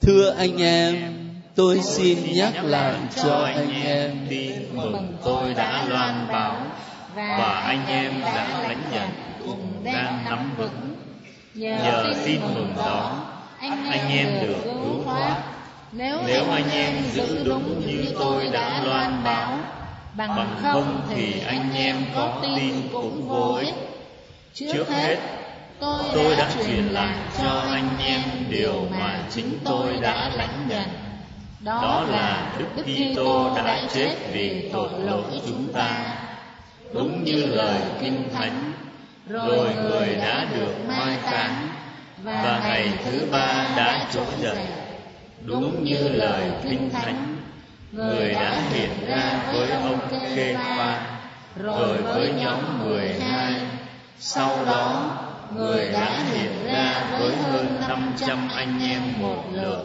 thưa 0.02 0.34
anh 0.38 0.62
em 0.62 1.12
tôi 1.54 1.80
xin 1.82 2.18
nhắc 2.34 2.64
lại 2.64 2.94
cho 3.24 3.34
anh 3.44 3.84
em 3.84 4.26
tin 4.30 4.52
mừng 4.72 5.16
tôi 5.24 5.54
đã 5.54 5.86
loan 5.88 6.26
báo 6.28 6.56
và 7.14 7.62
anh 7.66 7.86
em 7.86 8.12
đã 8.20 8.62
lãnh 8.62 8.82
nhận 8.92 9.08
cùng 9.46 9.84
đang 9.84 10.24
nắm 10.24 10.54
vững. 10.58 10.96
Nhờ 11.54 12.14
tin 12.26 12.40
mừng 12.54 12.72
đó 12.76 13.26
anh 13.60 14.10
em 14.10 14.28
được 14.46 14.56
cứu 14.64 15.04
thoát. 15.04 15.42
nếu 15.92 16.44
anh 16.50 16.70
em 16.70 16.94
giữ 17.12 17.44
đúng 17.44 17.86
như 17.86 18.04
tôi 18.18 18.48
đã 18.52 18.82
loan 18.84 19.24
báo 19.24 19.58
bằng 20.16 20.56
không 20.62 21.00
thì 21.14 21.40
anh 21.46 21.74
em 21.74 21.96
có 22.14 22.42
tin 22.56 22.74
cũng 22.92 23.28
vô 23.28 23.54
ích. 23.60 23.74
trước 24.54 24.88
hết 24.88 25.41
tôi 26.14 26.36
đã 26.36 26.50
truyền 26.66 26.84
lại 26.84 27.16
cho 27.42 27.64
anh 27.70 27.88
em 27.98 28.20
điều 28.48 28.86
mà 28.98 29.18
chính 29.30 29.58
tôi 29.64 29.96
đã 30.00 30.30
lãnh 30.34 30.68
nhận. 30.68 30.88
Đó 31.60 32.04
là 32.10 32.52
đức 32.58 32.82
kitô 32.82 33.56
đã 33.56 33.82
chết 33.94 34.16
vì 34.32 34.70
tội 34.72 34.88
lỗi 35.04 35.22
chúng 35.46 35.72
ta. 35.72 35.98
Đúng 36.94 37.24
như 37.24 37.46
lời 37.46 37.80
kinh 38.00 38.28
thánh, 38.34 38.72
rồi 39.28 39.74
người 39.74 40.14
đã 40.14 40.46
được 40.54 40.74
mai 40.88 41.16
táng 41.30 41.68
và 42.22 42.60
ngày 42.64 42.92
thứ 43.04 43.26
ba 43.32 43.66
đã 43.76 44.06
trỗi 44.12 44.26
dậy. 44.40 44.66
Đúng 45.44 45.84
như 45.84 46.08
lời 46.08 46.50
kinh 46.62 46.90
thánh, 46.90 47.36
người 47.92 48.32
đã 48.34 48.60
hiện 48.72 48.90
ra 49.06 49.40
với 49.52 49.70
ông 49.70 49.98
kê 50.36 50.54
pha 50.54 51.00
rồi 51.56 51.96
với 52.02 52.32
nhóm 52.38 52.84
mười 52.84 53.20
hai. 53.20 53.54
Sau 54.18 54.64
đó 54.66 55.10
người 55.56 55.88
đã 55.92 56.24
hiện 56.32 56.66
ra 56.66 57.04
với 57.18 57.36
hơn 57.36 57.80
500 57.88 58.48
anh 58.54 58.80
em 58.90 59.02
một 59.18 59.44
lượt. 59.52 59.84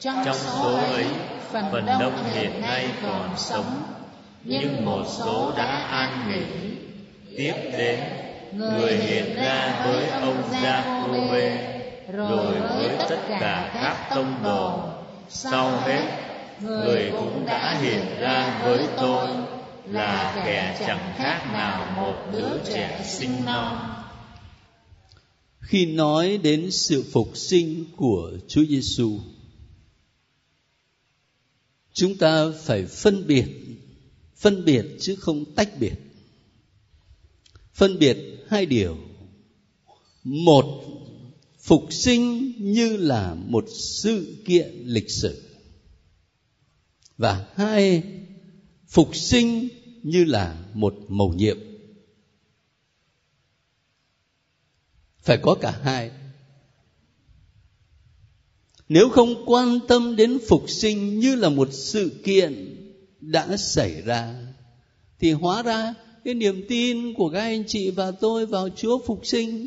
Trong 0.00 0.34
số 0.34 0.74
ấy, 0.74 1.06
phần 1.52 1.86
đông 2.00 2.24
hiện 2.32 2.60
nay 2.60 2.88
còn 3.02 3.30
sống, 3.36 3.82
nhưng 4.44 4.84
một 4.84 5.04
số 5.08 5.52
đã 5.56 5.86
an 5.90 6.10
nghỉ. 6.28 6.44
Tiếp 7.36 7.54
đến, 7.78 8.00
người 8.52 8.96
hiện 8.96 9.36
ra 9.36 9.84
với 9.84 10.08
ông 10.08 10.42
Giacôbê, 10.62 11.58
rồi 12.12 12.54
với 12.60 12.88
tất 13.08 13.18
cả 13.28 13.70
các 13.74 14.14
tông 14.14 14.34
đồ. 14.44 14.78
Sau 15.28 15.70
hết, 15.84 16.02
người 16.60 17.12
cũng 17.18 17.46
đã 17.46 17.76
hiện 17.80 18.20
ra 18.20 18.54
với 18.64 18.86
tôi 18.96 19.28
là 19.84 20.32
kẻ 20.44 20.76
chẳng 20.86 21.12
khác 21.16 21.40
nào 21.52 21.86
một 21.96 22.14
đứa 22.32 22.58
trẻ 22.64 23.00
sinh 23.04 23.44
non 23.46 24.01
khi 25.62 25.86
nói 25.86 26.38
đến 26.42 26.70
sự 26.70 27.04
phục 27.12 27.36
sinh 27.36 27.84
của 27.96 28.38
Chúa 28.48 28.64
Giêsu. 28.64 29.18
Chúng 31.92 32.16
ta 32.16 32.50
phải 32.64 32.86
phân 32.86 33.26
biệt 33.26 33.46
phân 34.42 34.64
biệt 34.64 34.86
chứ 35.00 35.16
không 35.16 35.44
tách 35.54 35.80
biệt. 35.80 35.94
Phân 37.74 37.98
biệt 37.98 38.16
hai 38.48 38.66
điều. 38.66 38.96
Một, 40.24 40.84
phục 41.60 41.92
sinh 41.92 42.52
như 42.58 42.96
là 42.96 43.34
một 43.34 43.64
sự 43.68 44.42
kiện 44.44 44.82
lịch 44.84 45.10
sử. 45.10 45.42
Và 47.18 47.46
hai, 47.54 48.02
phục 48.88 49.16
sinh 49.16 49.68
như 50.02 50.24
là 50.24 50.64
một 50.74 50.94
mầu 51.08 51.32
nhiệm. 51.32 51.58
Phải 55.22 55.38
có 55.42 55.54
cả 55.60 55.80
hai. 55.82 56.10
Nếu 58.88 59.08
không 59.08 59.44
quan 59.46 59.78
tâm 59.88 60.16
đến 60.16 60.38
phục 60.48 60.70
sinh 60.70 61.18
như 61.18 61.34
là 61.34 61.48
một 61.48 61.68
sự 61.72 62.20
kiện 62.24 62.76
đã 63.20 63.56
xảy 63.56 64.02
ra, 64.02 64.34
thì 65.18 65.32
hóa 65.32 65.62
ra 65.62 65.94
cái 66.24 66.34
niềm 66.34 66.64
tin 66.68 67.14
của 67.14 67.30
các 67.30 67.40
anh 67.40 67.64
chị 67.66 67.90
và 67.90 68.10
tôi 68.10 68.46
vào 68.46 68.68
Chúa 68.76 68.98
phục 69.06 69.26
sinh, 69.26 69.66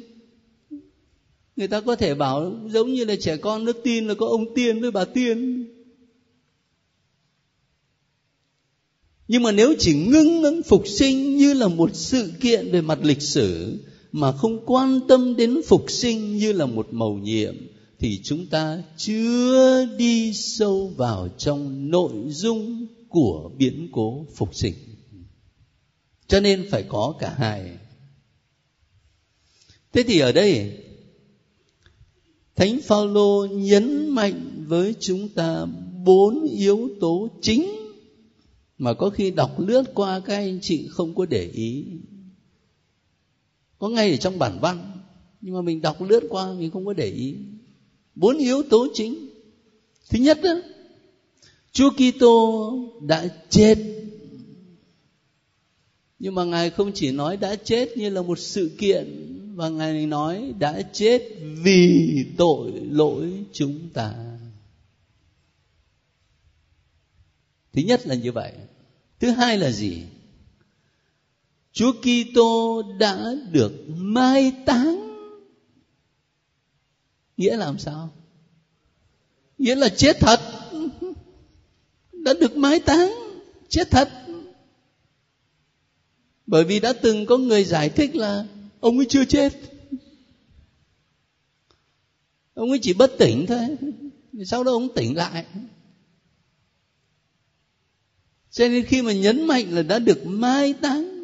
người 1.55 1.67
ta 1.67 1.81
có 1.81 1.95
thể 1.95 2.15
bảo 2.15 2.53
giống 2.67 2.93
như 2.93 3.05
là 3.05 3.15
trẻ 3.15 3.37
con 3.37 3.65
nó 3.65 3.71
tin 3.83 4.07
là 4.07 4.13
có 4.13 4.25
ông 4.25 4.53
tiên 4.55 4.81
với 4.81 4.91
bà 4.91 5.05
tiên. 5.05 5.65
Nhưng 9.27 9.43
mà 9.43 9.51
nếu 9.51 9.73
chỉ 9.79 9.93
ngưng 9.93 10.41
ngưng 10.41 10.63
phục 10.63 10.87
sinh 10.87 11.37
như 11.37 11.53
là 11.53 11.67
một 11.67 11.89
sự 11.93 12.33
kiện 12.39 12.71
về 12.71 12.81
mặt 12.81 12.99
lịch 13.01 13.21
sử 13.21 13.79
mà 14.15 14.31
không 14.31 14.65
quan 14.65 14.99
tâm 15.07 15.35
đến 15.35 15.61
phục 15.67 15.91
sinh 15.91 16.37
như 16.37 16.51
là 16.51 16.65
một 16.65 16.87
mầu 16.91 17.17
nhiệm, 17.17 17.55
thì 17.99 18.19
chúng 18.23 18.45
ta 18.45 18.83
chưa 18.97 19.85
đi 19.97 20.33
sâu 20.33 20.93
vào 20.97 21.27
trong 21.37 21.89
nội 21.89 22.13
dung 22.27 22.87
của 23.09 23.51
biến 23.57 23.89
cố 23.91 24.25
phục 24.35 24.55
sinh. 24.55 24.73
Cho 26.27 26.39
nên 26.39 26.67
phải 26.71 26.83
có 26.83 27.15
cả 27.19 27.35
hai. 27.37 27.77
Thế 29.93 30.03
thì 30.07 30.19
ở 30.19 30.31
đây, 30.31 30.77
thánh 32.55 32.79
phaolô 32.83 33.45
nhấn 33.45 34.09
mạnh 34.09 34.65
với 34.67 34.95
chúng 34.99 35.29
ta 35.29 35.65
bốn 36.05 36.43
yếu 36.43 36.89
tố 36.99 37.29
chính 37.41 37.65
mà 38.77 38.93
có 38.93 39.09
khi 39.09 39.31
đọc 39.31 39.59
lướt 39.59 39.83
qua 39.93 40.19
các 40.19 40.35
anh 40.35 40.59
chị 40.61 40.87
không 40.91 41.15
có 41.15 41.25
để 41.25 41.49
ý 41.53 41.85
có 43.85 43.89
ngay 43.89 44.11
ở 44.11 44.17
trong 44.17 44.39
bản 44.39 44.59
văn, 44.61 44.91
nhưng 45.41 45.55
mà 45.55 45.61
mình 45.61 45.81
đọc 45.81 46.01
lướt 46.01 46.23
qua, 46.29 46.53
mình 46.53 46.71
không 46.71 46.85
có 46.85 46.93
để 46.93 47.09
ý. 47.09 47.35
Bốn 48.15 48.37
yếu 48.37 48.63
tố 48.63 48.87
chính. 48.93 49.29
Thứ 50.09 50.19
nhất 50.19 50.39
đó 50.43 50.55
Chúa 51.71 51.89
Kitô 51.89 52.73
đã 53.01 53.27
chết. 53.49 53.77
Nhưng 56.19 56.35
mà 56.35 56.43
ngài 56.43 56.69
không 56.69 56.91
chỉ 56.93 57.11
nói 57.11 57.37
đã 57.37 57.55
chết 57.55 57.97
như 57.97 58.09
là 58.09 58.21
một 58.21 58.39
sự 58.39 58.75
kiện 58.77 59.05
và 59.55 59.69
ngài 59.69 60.05
nói 60.05 60.53
đã 60.59 60.81
chết 60.93 61.21
vì 61.63 62.25
tội 62.37 62.71
lỗi 62.89 63.45
chúng 63.51 63.89
ta. 63.93 64.13
Thứ 67.73 67.81
nhất 67.81 68.07
là 68.07 68.15
như 68.15 68.31
vậy. 68.31 68.53
Thứ 69.19 69.29
hai 69.29 69.57
là 69.57 69.71
gì? 69.71 70.03
Chúa 71.75 71.91
kitô 71.91 72.81
đã 72.99 73.33
được 73.51 73.73
mai 73.95 74.53
táng. 74.65 75.15
Nghĩa 77.37 77.57
là 77.57 77.65
làm 77.65 77.79
sao? 77.79 78.13
Nghĩa 79.57 79.75
là 79.75 79.89
chết 79.89 80.17
thật. 80.19 80.39
Đã 82.11 82.33
được 82.33 82.57
mai 82.57 82.79
táng. 82.79 83.13
Chết 83.69 83.91
thật. 83.91 84.09
Bởi 86.47 86.63
vì 86.63 86.79
đã 86.79 86.93
từng 86.93 87.25
có 87.25 87.37
người 87.37 87.63
giải 87.63 87.89
thích 87.89 88.15
là 88.15 88.45
ông 88.79 88.97
ấy 88.97 89.05
chưa 89.09 89.25
chết. 89.25 89.53
Ông 92.53 92.69
ấy 92.69 92.79
chỉ 92.81 92.93
bất 92.93 93.11
tỉnh 93.19 93.45
thôi. 93.45 93.77
Sau 94.45 94.63
đó 94.63 94.71
ông 94.71 94.93
tỉnh 94.95 95.15
lại. 95.15 95.45
Cho 98.51 98.67
nên 98.67 98.85
khi 98.85 99.01
mà 99.01 99.13
nhấn 99.13 99.47
mạnh 99.47 99.65
là 99.71 99.83
đã 99.83 99.99
được 99.99 100.25
mai 100.25 100.73
táng 100.73 101.14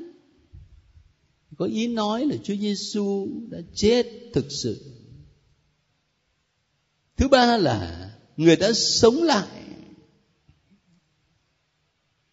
có 1.62 1.68
ý 1.68 1.88
nói 1.88 2.26
là 2.26 2.36
Chúa 2.44 2.56
Giêsu 2.56 3.28
đã 3.50 3.58
chết 3.74 4.06
thực 4.34 4.46
sự. 4.50 4.82
Thứ 7.18 7.28
ba 7.28 7.58
là 7.58 8.10
người 8.38 8.56
đã 8.56 8.74
sống 8.74 9.24
lại. 9.24 9.48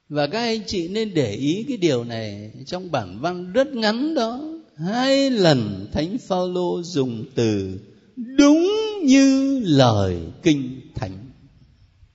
Và 0.09 0.27
các 0.27 0.39
anh 0.41 0.61
chị 0.67 0.89
nên 0.89 1.15
để 1.15 1.35
ý 1.35 1.65
cái 1.69 1.77
điều 1.77 2.05
này 2.05 2.53
trong 2.67 2.91
bản 2.91 3.19
văn 3.21 3.53
rất 3.53 3.69
ngắn 3.69 4.15
đó. 4.15 4.41
Hai 4.77 5.31
lần 5.31 5.89
thánh 5.93 6.19
phaolô 6.19 6.83
dùng 6.83 7.25
từ 7.35 7.79
đúng 8.17 8.73
như 9.05 9.61
lời 9.65 10.19
kinh 10.43 10.81
thánh 10.95 11.31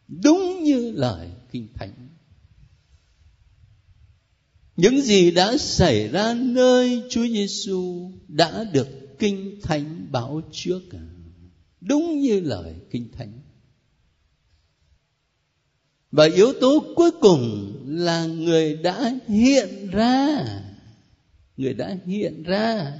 đúng 0.08 0.64
như 0.64 0.92
lời 0.92 1.30
kinh 1.52 1.68
thánh 1.74 2.03
những 4.76 5.02
gì 5.02 5.32
đã 5.32 5.58
xảy 5.58 6.08
ra 6.08 6.34
nơi 6.34 7.04
Chúa 7.10 7.28
Giêsu 7.28 8.12
đã 8.28 8.64
được 8.64 9.20
kinh 9.20 9.60
thánh 9.62 10.08
báo 10.12 10.42
trước 10.52 10.82
à? 10.92 11.14
đúng 11.88 12.20
như 12.20 12.40
lời 12.40 12.74
kinh 12.92 13.12
thánh. 13.18 13.32
Và 16.12 16.26
yếu 16.36 16.54
tố 16.62 16.84
cuối 16.96 17.12
cùng 17.22 17.74
là 17.88 18.26
người 18.26 18.76
đã 18.76 19.16
hiện 19.28 19.90
ra. 19.92 20.46
Người 21.58 21.74
đã 21.74 21.98
hiện 22.06 22.44
ra. 22.44 22.94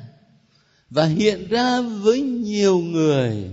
Và 0.90 1.06
hiện 1.06 1.48
ra 1.50 1.82
với 1.82 2.22
nhiều 2.22 2.78
người. 2.78 3.44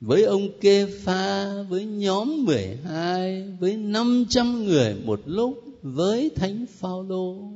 Với 0.00 0.22
ông 0.22 0.60
kê 0.60 0.86
pha 0.86 1.62
với 1.62 1.84
nhóm 1.84 2.44
12 2.44 3.48
với 3.60 3.76
500 3.76 4.64
người 4.64 4.94
một 5.04 5.20
lúc 5.26 5.67
với 5.82 6.30
thánh 6.36 6.66
phaolô. 6.66 7.52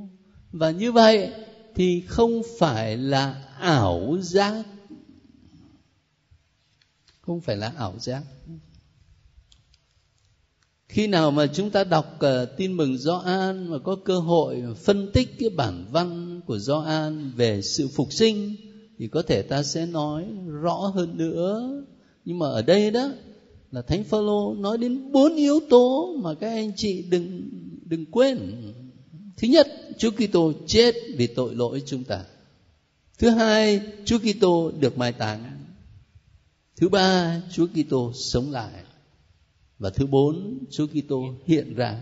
Và 0.53 0.71
như 0.71 0.93
vậy 0.93 1.31
thì 1.75 2.03
không 2.07 2.43
phải 2.59 2.97
là 2.97 3.45
ảo 3.59 4.19
giác. 4.21 4.65
Không 7.21 7.41
phải 7.41 7.57
là 7.57 7.73
ảo 7.77 7.95
giác. 7.99 8.23
Khi 10.89 11.07
nào 11.07 11.31
mà 11.31 11.47
chúng 11.47 11.71
ta 11.71 11.85
đọc 11.85 12.19
uh, 12.25 12.49
tin 12.57 12.73
mừng 12.73 12.99
Gioan 12.99 13.71
mà 13.71 13.79
có 13.79 13.97
cơ 14.05 14.19
hội 14.19 14.63
phân 14.85 15.11
tích 15.13 15.29
cái 15.39 15.51
bản 15.51 15.87
văn 15.91 16.41
của 16.47 16.59
Gioan 16.59 17.33
về 17.37 17.63
sự 17.63 17.89
phục 17.89 18.13
sinh 18.13 18.57
thì 18.99 19.09
có 19.09 19.23
thể 19.23 19.43
ta 19.43 19.63
sẽ 19.63 19.87
nói 19.87 20.27
rõ 20.47 20.93
hơn 20.95 21.17
nữa. 21.17 21.83
Nhưng 22.25 22.39
mà 22.39 22.47
ở 22.47 22.63
đây 22.63 22.91
đó 22.91 23.09
là 23.71 23.83
thánh 23.83 24.05
phaolô 24.05 24.55
nói 24.55 24.79
đến 24.79 25.13
bốn 25.13 25.35
yếu 25.35 25.61
tố 25.71 26.15
mà 26.23 26.35
các 26.35 26.49
anh 26.49 26.73
chị 26.77 27.03
đừng 27.11 27.51
đừng 27.93 28.05
quên. 28.07 28.39
Thứ 29.37 29.49
nhất, 29.49 29.69
Chúa 29.99 30.11
Kitô 30.11 30.53
chết 30.67 30.95
vì 31.17 31.27
tội 31.27 31.55
lỗi 31.55 31.83
chúng 31.87 32.05
ta. 32.05 32.25
Thứ 33.19 33.31
hai, 33.31 33.81
Chúa 34.05 34.19
Kitô 34.19 34.73
được 34.81 34.99
mai 34.99 35.13
táng. 35.13 35.65
Thứ 36.77 36.89
ba, 36.89 37.41
Chúa 37.53 37.67
Kitô 37.67 38.13
sống 38.15 38.51
lại. 38.51 38.85
Và 39.79 39.91
thứ 39.91 40.07
bốn, 40.07 40.65
Chúa 40.71 40.87
Kitô 40.87 41.35
hiện 41.47 41.75
ra. 41.75 42.01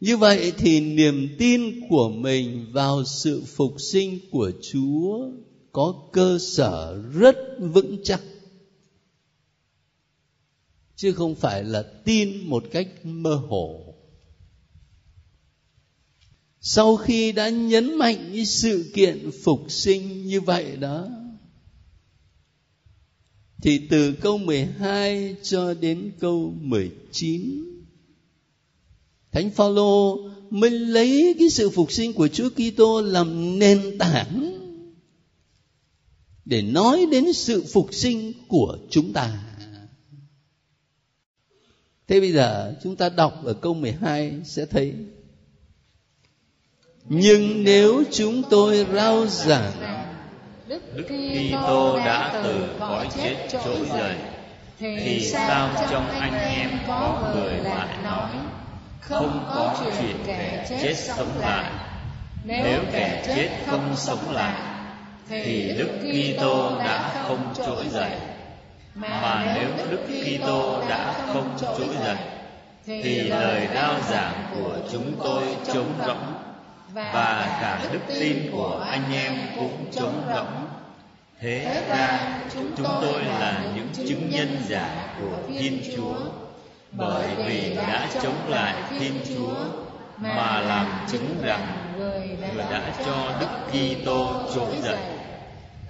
Như 0.00 0.16
vậy 0.16 0.52
thì 0.58 0.80
niềm 0.80 1.28
tin 1.38 1.88
của 1.88 2.08
mình 2.08 2.66
vào 2.72 3.04
sự 3.04 3.44
phục 3.46 3.74
sinh 3.80 4.18
của 4.30 4.50
Chúa 4.72 5.30
có 5.72 5.94
cơ 6.12 6.38
sở 6.40 7.02
rất 7.12 7.36
vững 7.58 7.96
chắc 8.04 8.20
chứ 11.00 11.12
không 11.12 11.34
phải 11.34 11.64
là 11.64 11.82
tin 12.04 12.48
một 12.48 12.64
cách 12.72 12.88
mơ 13.04 13.34
hồ 13.34 13.94
sau 16.60 16.96
khi 16.96 17.32
đã 17.32 17.48
nhấn 17.48 17.98
mạnh 17.98 18.30
cái 18.32 18.46
sự 18.46 18.90
kiện 18.94 19.30
phục 19.42 19.60
sinh 19.68 20.26
như 20.26 20.40
vậy 20.40 20.76
đó, 20.76 21.08
thì 23.62 23.80
từ 23.90 24.12
câu 24.12 24.38
12 24.38 25.36
cho 25.42 25.74
đến 25.74 26.12
câu 26.20 26.54
19 26.60 27.64
Thánh 29.32 29.50
Phaolô 29.50 30.18
mới 30.50 30.70
lấy 30.70 31.34
cái 31.38 31.50
sự 31.50 31.70
phục 31.70 31.92
sinh 31.92 32.12
của 32.12 32.28
Chúa 32.28 32.50
Kitô 32.50 33.00
làm 33.00 33.58
nền 33.58 33.98
tảng 33.98 34.58
để 36.44 36.62
nói 36.62 37.06
đến 37.10 37.32
sự 37.32 37.64
phục 37.72 37.94
sinh 37.94 38.32
của 38.48 38.78
chúng 38.90 39.12
ta. 39.12 39.49
Thế 42.10 42.20
bây 42.20 42.32
giờ 42.32 42.72
chúng 42.82 42.96
ta 42.96 43.08
đọc 43.08 43.44
ở 43.44 43.52
câu 43.52 43.74
12 43.74 44.32
sẽ 44.44 44.66
thấy 44.66 44.94
Nhưng 47.04 47.64
nếu 47.64 48.02
chúng 48.12 48.42
tôi 48.50 48.86
rao 48.94 49.26
giảng 49.26 49.72
Đức 50.68 50.82
Kitô 51.08 51.98
đã 51.98 52.40
từ 52.44 52.68
cõi 52.78 53.08
chết 53.16 53.36
trỗi 53.50 53.86
dậy. 53.88 54.14
thì 54.78 55.20
sao 55.20 55.86
trong 55.90 56.08
anh 56.08 56.34
em 56.34 56.70
có 56.88 57.32
người 57.34 57.54
lại 57.64 57.98
nói? 58.04 58.30
không 59.00 59.44
có 59.48 59.84
chuyện 60.00 60.16
kẻ 60.26 60.66
chết 60.68 60.94
sống 60.94 61.38
lại. 61.40 61.72
nếu 62.44 62.80
kẻ 62.92 63.22
chết 63.26 63.48
không 63.66 63.96
sống 63.96 64.32
lại 64.32 64.60
thì 65.28 65.72
Đức 65.78 65.88
Kitô 66.02 66.78
đã 66.78 67.24
không 67.28 67.54
trỗi 67.56 67.88
dậy 67.90 68.10
mà 68.94 69.54
nếu 69.54 69.86
Đức 69.90 70.00
Kitô 70.06 70.88
đã 70.88 71.14
không 71.32 71.56
trỗi 71.60 71.88
dậy 72.04 72.16
thì 72.86 73.18
lời 73.20 73.68
rao 73.74 73.94
giảng 74.10 74.44
của 74.54 74.76
chúng 74.92 75.12
tôi 75.24 75.42
trống 75.66 75.92
rỗng 76.06 76.34
và 76.92 77.58
cả 77.60 77.80
đức 77.92 78.00
tin 78.20 78.50
của 78.52 78.86
anh 78.90 79.12
em 79.12 79.36
cũng 79.56 79.86
trống 79.92 80.22
rỗng. 80.34 80.66
thế 81.40 81.84
ra 81.88 82.38
chúng 82.52 82.86
tôi 83.00 83.24
là 83.24 83.62
những 83.74 83.88
chứng 84.08 84.30
nhân 84.30 84.56
giả 84.68 85.14
của 85.20 85.36
thiên 85.48 85.82
chúa. 85.96 86.14
Bởi 86.92 87.28
vì 87.46 87.74
đã 87.76 88.08
chống 88.22 88.48
lại 88.48 88.74
thiên 88.98 89.12
chúa 89.28 89.54
mà 90.16 90.60
làm 90.60 90.86
chứng 91.12 91.38
rằng 91.42 91.94
người 91.98 92.38
đã 92.70 92.92
cho 93.06 93.32
đức 93.40 93.46
kitô 93.70 94.42
trỗi 94.54 94.76
dậy 94.82 94.98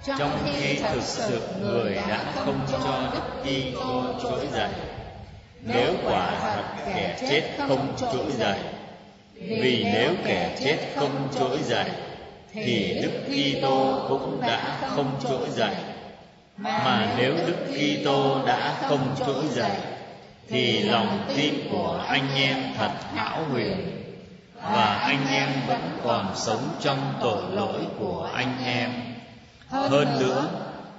trong 0.05 0.37
khi 0.45 0.75
thực 0.75 1.03
sự 1.03 1.41
người 1.61 1.95
đã 1.95 2.23
không 2.35 2.59
cho 2.71 3.11
đức 3.13 3.43
kitô 3.43 4.03
trỗi 4.23 4.47
dậy. 4.53 4.71
nếu 5.61 5.93
quả 6.05 6.39
thật 6.41 6.63
kẻ 6.85 7.17
chết 7.29 7.43
không 7.67 7.93
trỗi 7.97 8.31
dậy 8.37 8.59
vì 9.33 9.83
nếu 9.93 10.13
kẻ 10.25 10.57
chết 10.59 10.77
không 10.95 11.27
trỗi 11.39 11.57
dậy 11.63 11.89
thì 12.53 12.99
Đức 13.03 13.11
Kitô 13.27 14.05
cũng 14.09 14.41
đã 14.41 14.77
không 14.95 15.19
trỗi 15.23 15.49
dậy. 15.49 15.75
Mà 16.57 17.13
nếu 17.17 17.35
Đức 17.47 17.65
Kitô 17.67 18.45
đã 18.45 18.75
không 18.81 19.15
trỗi 19.19 19.43
dậy 19.49 19.77
thì 20.49 20.83
lòng 20.83 21.25
tin 21.35 21.53
của 21.71 22.03
anh 22.07 22.35
em 22.35 22.57
thật 22.77 22.91
hão 23.15 23.43
huyền. 23.43 23.97
và 24.63 24.95
anh 24.95 25.27
em 25.27 25.49
vẫn 25.67 25.81
còn 26.03 26.31
sống 26.35 26.69
trong 26.79 27.13
tội 27.21 27.43
lỗi 27.51 27.79
của 27.99 28.29
anh 28.33 28.53
em. 28.65 29.10
Hơn 29.71 30.19
nữa, 30.19 30.49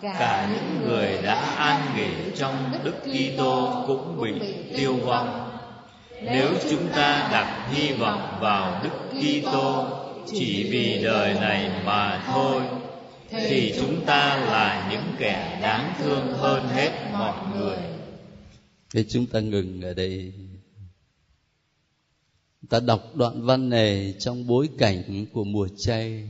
cả 0.02 0.50
những 0.54 0.88
người 0.88 1.22
đã 1.22 1.34
an 1.56 1.96
nghỉ 1.96 2.32
trong 2.36 2.72
Đức 2.84 2.94
Kitô 3.02 3.84
cũng 3.86 4.20
bị 4.22 4.32
tiêu 4.76 4.96
vong. 4.96 5.58
Nếu 6.22 6.48
chúng 6.70 6.88
ta 6.88 7.28
đặt 7.32 7.68
hy 7.72 7.92
vọng 7.92 8.38
vào 8.40 8.82
Đức 8.84 9.20
Kitô 9.20 9.86
chỉ 10.26 10.68
vì 10.70 11.02
đời 11.02 11.34
này 11.34 11.70
mà 11.84 12.24
thôi 12.26 12.62
thì 13.30 13.74
chúng 13.76 14.04
ta 14.06 14.36
là 14.36 14.88
những 14.90 15.16
kẻ 15.18 15.58
đáng 15.62 15.94
thương 15.98 16.32
hơn 16.38 16.68
hết 16.68 16.90
mọi 17.12 17.36
người. 17.56 17.76
Thế 18.94 19.04
chúng 19.08 19.26
ta 19.26 19.40
ngừng 19.40 19.82
ở 19.82 19.94
đây. 19.94 20.32
Ta 22.70 22.80
đọc 22.80 23.02
đoạn 23.14 23.42
văn 23.42 23.70
này 23.70 24.14
trong 24.18 24.46
bối 24.46 24.68
cảnh 24.78 25.26
của 25.32 25.44
mùa 25.44 25.68
chay. 25.78 26.28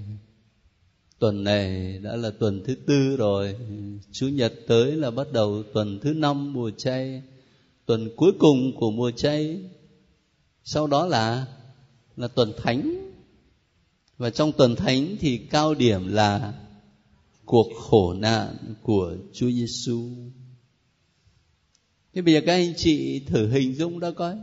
Tuần 1.22 1.44
này 1.44 1.98
đã 1.98 2.16
là 2.16 2.30
tuần 2.30 2.62
thứ 2.66 2.74
tư 2.74 3.16
rồi. 3.16 3.56
Chủ 4.12 4.28
nhật 4.28 4.52
tới 4.66 4.92
là 4.92 5.10
bắt 5.10 5.32
đầu 5.32 5.62
tuần 5.74 6.00
thứ 6.02 6.14
năm 6.14 6.52
mùa 6.52 6.70
chay. 6.70 7.22
Tuần 7.86 8.10
cuối 8.16 8.32
cùng 8.38 8.76
của 8.76 8.90
mùa 8.90 9.10
chay. 9.10 9.60
Sau 10.64 10.86
đó 10.86 11.06
là 11.06 11.46
là 12.16 12.28
tuần 12.28 12.52
thánh. 12.62 13.10
Và 14.18 14.30
trong 14.30 14.52
tuần 14.52 14.76
thánh 14.76 15.16
thì 15.20 15.38
cao 15.38 15.74
điểm 15.74 16.12
là 16.12 16.54
cuộc 17.44 17.68
khổ 17.76 18.12
nạn 18.12 18.56
của 18.82 19.16
Chúa 19.32 19.50
Giêsu. 19.50 20.08
Thế 22.14 22.22
bây 22.22 22.34
giờ 22.34 22.40
các 22.46 22.52
anh 22.52 22.74
chị 22.76 23.20
thử 23.20 23.48
hình 23.48 23.74
dung 23.74 24.00
đó 24.00 24.10
coi. 24.10 24.36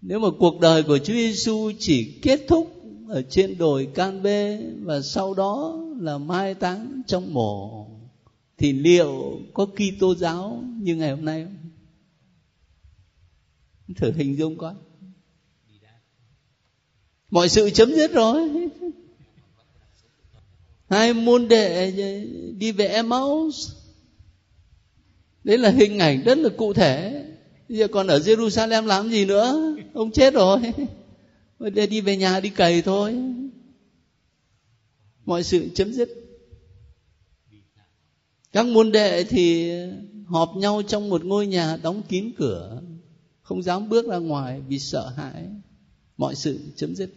Nếu 0.00 0.18
mà 0.18 0.28
cuộc 0.38 0.60
đời 0.60 0.82
của 0.82 0.98
Chúa 0.98 1.14
Giêsu 1.14 1.70
chỉ 1.78 2.18
kết 2.22 2.40
thúc 2.48 2.77
ở 3.08 3.22
trên 3.22 3.58
đồi 3.58 3.88
Can 3.94 4.22
Bê 4.22 4.60
và 4.82 5.00
sau 5.02 5.34
đó 5.34 5.78
là 6.00 6.18
mai 6.18 6.54
táng 6.54 7.02
trong 7.06 7.34
mộ 7.34 7.86
thì 8.58 8.72
liệu 8.72 9.40
có 9.54 9.66
Kitô 9.66 10.14
giáo 10.14 10.64
như 10.80 10.96
ngày 10.96 11.10
hôm 11.10 11.24
nay 11.24 11.44
không? 11.44 11.54
Thử 13.96 14.12
hình 14.12 14.36
dung 14.38 14.58
coi. 14.58 14.74
Mọi 17.30 17.48
sự 17.48 17.70
chấm 17.70 17.94
dứt 17.94 18.12
rồi. 18.12 18.68
Hai 20.88 21.14
môn 21.14 21.48
đệ 21.48 21.92
đi 22.58 22.72
về 22.72 22.88
Emmaus. 22.88 23.72
Đấy 25.44 25.58
là 25.58 25.70
hình 25.70 25.98
ảnh 25.98 26.22
rất 26.24 26.38
là 26.38 26.48
cụ 26.56 26.72
thể. 26.72 27.24
Bây 27.68 27.78
giờ 27.78 27.88
còn 27.88 28.06
ở 28.06 28.18
Jerusalem 28.18 28.86
làm 28.86 29.10
gì 29.10 29.24
nữa? 29.24 29.76
Ông 29.92 30.10
chết 30.10 30.34
rồi 30.34 30.58
để 31.58 31.86
đi 31.86 32.00
về 32.00 32.16
nhà 32.16 32.40
đi 32.40 32.50
cày 32.50 32.82
thôi. 32.82 33.16
Mọi 35.24 35.42
sự 35.42 35.68
chấm 35.74 35.92
dứt. 35.92 36.08
Các 38.52 38.66
môn 38.66 38.92
đệ 38.92 39.24
thì 39.24 39.72
họp 40.26 40.56
nhau 40.56 40.82
trong 40.82 41.08
một 41.08 41.24
ngôi 41.24 41.46
nhà 41.46 41.76
đóng 41.76 42.02
kín 42.08 42.32
cửa, 42.36 42.82
không 43.42 43.62
dám 43.62 43.88
bước 43.88 44.06
ra 44.06 44.16
ngoài 44.16 44.60
vì 44.68 44.78
sợ 44.78 45.08
hãi. 45.08 45.48
Mọi 46.16 46.34
sự 46.34 46.58
chấm 46.76 46.94
dứt 46.94 47.10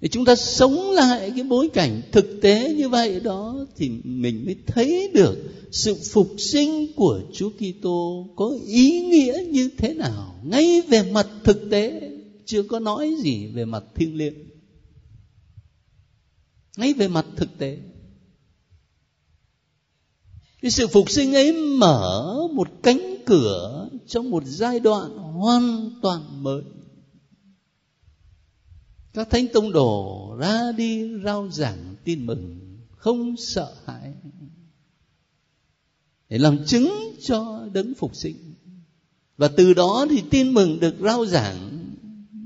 để 0.00 0.08
chúng 0.08 0.24
ta 0.24 0.36
sống 0.36 0.90
lại 0.90 1.32
cái 1.36 1.44
bối 1.44 1.68
cảnh 1.68 2.02
thực 2.12 2.40
tế 2.42 2.74
như 2.74 2.88
vậy 2.88 3.20
đó 3.20 3.66
thì 3.76 3.90
mình 4.04 4.44
mới 4.46 4.56
thấy 4.66 5.10
được 5.14 5.38
sự 5.70 5.94
phục 6.12 6.28
sinh 6.38 6.92
của 6.96 7.20
Chúa 7.32 7.50
Kitô 7.50 8.26
có 8.36 8.56
ý 8.66 9.00
nghĩa 9.00 9.42
như 9.50 9.70
thế 9.78 9.94
nào. 9.94 10.40
Ngay 10.44 10.82
về 10.88 11.12
mặt 11.12 11.26
thực 11.44 11.70
tế, 11.70 12.10
chưa 12.46 12.62
có 12.62 12.78
nói 12.78 13.14
gì 13.22 13.46
về 13.46 13.64
mặt 13.64 13.84
thiêng 13.94 14.16
liêng. 14.16 14.34
Ngay 16.76 16.92
về 16.92 17.08
mặt 17.08 17.26
thực 17.36 17.58
tế. 17.58 17.78
Cái 20.62 20.70
sự 20.70 20.86
phục 20.86 21.10
sinh 21.10 21.34
ấy 21.34 21.52
mở 21.52 22.34
một 22.52 22.68
cánh 22.82 23.16
cửa 23.26 23.88
trong 24.06 24.30
một 24.30 24.42
giai 24.46 24.80
đoạn 24.80 25.18
hoàn 25.18 25.90
toàn 26.02 26.42
mới 26.42 26.62
các 29.12 29.30
thánh 29.30 29.46
tông 29.52 29.72
đồ 29.72 30.36
ra 30.38 30.72
đi 30.76 31.10
rao 31.24 31.50
giảng 31.50 31.94
tin 32.04 32.26
mừng, 32.26 32.78
không 32.90 33.36
sợ 33.36 33.74
hãi, 33.84 34.14
để 36.28 36.38
làm 36.38 36.64
chứng 36.66 36.90
cho 37.22 37.68
đấng 37.72 37.94
phục 37.94 38.16
sinh 38.16 38.36
và 39.38 39.48
từ 39.48 39.74
đó 39.74 40.06
thì 40.10 40.22
tin 40.30 40.54
mừng 40.54 40.80
được 40.80 40.94
rao 41.00 41.26
giảng 41.26 41.78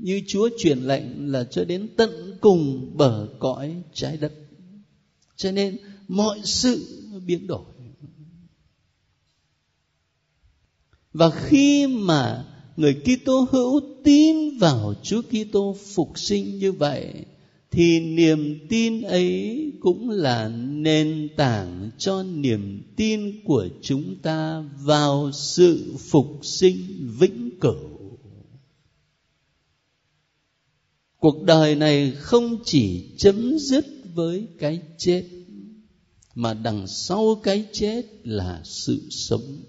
như 0.01 0.21
Chúa 0.27 0.49
truyền 0.57 0.79
lệnh 0.79 1.31
là 1.31 1.43
cho 1.43 1.63
đến 1.65 1.89
tận 1.97 2.37
cùng 2.41 2.91
bờ 2.97 3.27
cõi 3.39 3.83
trái 3.93 4.17
đất. 4.17 4.33
Cho 5.35 5.51
nên 5.51 5.77
mọi 6.07 6.41
sự 6.43 7.01
biến 7.25 7.47
đổi. 7.47 7.65
Và 11.13 11.29
khi 11.29 11.87
mà 11.87 12.45
người 12.77 12.93
Kitô 12.93 13.47
hữu 13.51 13.81
tin 14.03 14.57
vào 14.57 14.93
Chúa 15.03 15.21
Kitô 15.21 15.75
phục 15.93 16.19
sinh 16.19 16.59
như 16.59 16.71
vậy, 16.71 17.13
thì 17.71 17.99
niềm 17.99 18.67
tin 18.69 19.01
ấy 19.01 19.71
cũng 19.79 20.09
là 20.09 20.49
nền 20.69 21.29
tảng 21.37 21.91
cho 21.97 22.23
niềm 22.23 22.81
tin 22.95 23.43
của 23.45 23.67
chúng 23.81 24.15
ta 24.21 24.69
vào 24.81 25.31
sự 25.33 25.93
phục 25.99 26.39
sinh 26.41 26.77
vĩnh 27.19 27.49
cửu. 27.61 28.17
Cuộc 31.19 31.43
đời 31.43 31.75
này 31.75 32.11
không 32.11 32.57
chỉ 32.65 33.03
chấm 33.17 33.59
dứt 33.59 33.85
với 34.13 34.47
cái 34.59 34.81
chết, 34.97 35.23
mà 36.35 36.53
đằng 36.53 36.87
sau 36.87 37.39
cái 37.43 37.65
chết 37.71 38.05
là 38.23 38.61
sự 38.63 39.01
sống 39.09 39.61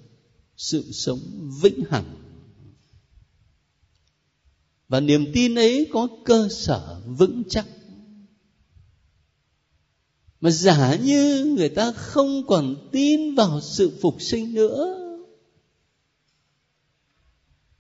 sự 0.57 0.93
sống 0.93 1.21
vĩnh 1.63 1.85
hằng 1.91 2.24
và 4.89 5.01
niềm 5.01 5.33
tin 5.33 5.55
ấy 5.55 5.89
có 5.93 6.09
cơ 6.25 6.49
sở 6.51 7.01
vững 7.07 7.43
chắc. 7.49 7.67
Mà 10.41 10.51
giả 10.51 10.97
như 10.97 11.45
người 11.57 11.69
ta 11.69 11.93
không 11.93 12.47
còn 12.47 12.89
tin 12.93 13.35
vào 13.35 13.61
sự 13.61 13.99
phục 14.01 14.23
sinh 14.23 14.55
nữa, 14.55 15.01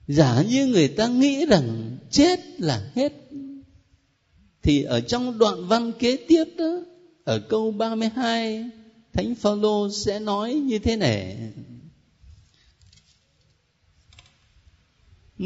giả 0.09 0.43
như 0.43 0.67
người 0.67 0.89
ta 0.89 1.09
nghĩ 1.09 1.47
rằng 1.47 1.99
chết 2.11 2.41
là 2.59 2.91
hết, 2.95 3.13
thì 4.63 4.83
ở 4.83 5.01
trong 5.01 5.39
đoạn 5.39 5.67
văn 5.67 5.93
kế 5.99 6.17
tiếp 6.29 6.45
đó, 6.57 6.81
ở 7.25 7.39
câu 7.49 7.71
32 7.71 8.71
Thánh 9.13 9.35
Phaolô 9.35 9.89
sẽ 9.91 10.21
nói 10.21 10.55
như 10.55 10.79
thế 10.79 10.97
này. 10.97 11.37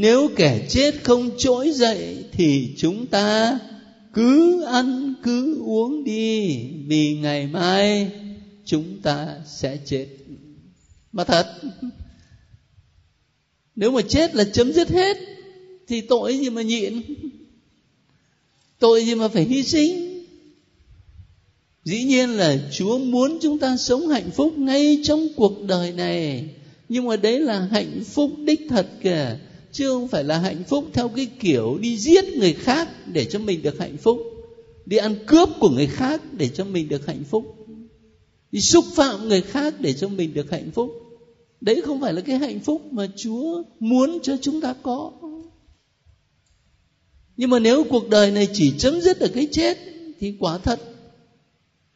Nếu 0.00 0.30
kẻ 0.37 0.66
chết 0.68 0.94
không 1.04 1.30
trỗi 1.38 1.72
dậy 1.72 2.24
thì 2.32 2.74
chúng 2.76 3.06
ta 3.06 3.58
cứ 4.12 4.62
ăn, 4.62 5.14
cứ 5.22 5.62
uống 5.62 6.04
đi, 6.04 6.58
vì 6.87 7.14
ngày 7.14 7.46
mai 7.46 8.11
chúng 8.64 8.98
ta 9.02 9.37
sẽ 9.46 9.78
chết. 9.84 10.06
Mà 11.12 11.24
thật, 11.24 11.46
nếu 13.76 13.90
mà 13.90 14.00
chết 14.08 14.34
là 14.34 14.44
chấm 14.44 14.72
dứt 14.72 14.88
hết, 14.90 15.16
thì 15.88 16.00
tội 16.00 16.38
gì 16.38 16.50
mà 16.50 16.62
nhịn? 16.62 17.02
Tội 18.78 19.04
gì 19.04 19.14
mà 19.14 19.28
phải 19.28 19.44
hy 19.44 19.62
sinh? 19.62 20.24
Dĩ 21.84 22.04
nhiên 22.04 22.30
là 22.30 22.58
chúa 22.72 22.98
muốn 22.98 23.38
chúng 23.42 23.58
ta 23.58 23.76
sống 23.76 24.08
hạnh 24.08 24.30
phúc 24.30 24.58
ngay 24.58 25.00
trong 25.02 25.28
cuộc 25.37 25.62
đời 25.62 25.92
này, 25.92 26.48
nhưng 26.88 27.06
mà 27.06 27.16
đấy 27.16 27.40
là 27.40 27.68
hạnh 27.70 28.02
phúc 28.04 28.30
đích 28.38 28.61
thật 28.68 28.87
kìa 29.02 29.38
chứ 29.72 29.88
không 29.88 30.09
phải 30.09 30.24
là 30.24 30.38
hạnh 30.38 30.62
phúc 30.68 30.85
theo 30.92 31.09
cái 31.09 31.26
kiểu 31.40 31.78
đi 31.78 31.98
giết 31.98 32.24
người 32.24 32.52
khác 32.52 32.88
để 33.07 33.24
cho 33.24 33.38
mình 33.38 33.62
được 33.62 33.78
hạnh 33.78 33.96
phúc. 33.96 34.18
Đi 34.87 34.96
ăn 34.96 35.14
cướp 35.26 35.48
của 35.61 35.70
người 35.70 35.87
khác 35.87 36.22
để 36.33 36.48
cho 36.48 36.64
mình 36.64 36.88
được 36.88 37.07
hạnh 37.07 37.24
phúc. 37.31 37.54
Đi 38.52 38.61
xúc 38.61 38.85
phạm 38.94 39.28
người 39.28 39.42
khác 39.42 39.74
để 39.81 39.92
cho 39.92 40.09
mình 40.09 40.35
được 40.35 40.50
hạnh 40.50 40.70
phúc. 40.74 40.92
Đấy 41.61 41.83
không 41.85 42.00
phải 42.00 42.12
là 42.12 42.20
cái 42.20 42.38
hạnh 42.38 42.61
phúc 42.61 42.92
mà 42.92 43.07
chúa 43.16 43.62
muốn 43.81 44.18
cho 44.22 44.37
chúng 44.40 44.61
ta 44.61 44.74
có. 44.83 45.12
Nhưng 47.37 47.50
mà 47.50 47.59
nếu 47.59 47.85
cuộc 47.85 48.09
đời 48.09 48.31
này 48.31 48.48
chỉ 48.52 48.72
chấm 48.78 49.00
dứt 49.00 49.20
ở 49.20 49.28
cái 49.28 49.48
chết 49.52 49.78
thì 50.20 50.35
quả 50.38 50.59
thật, 50.59 50.81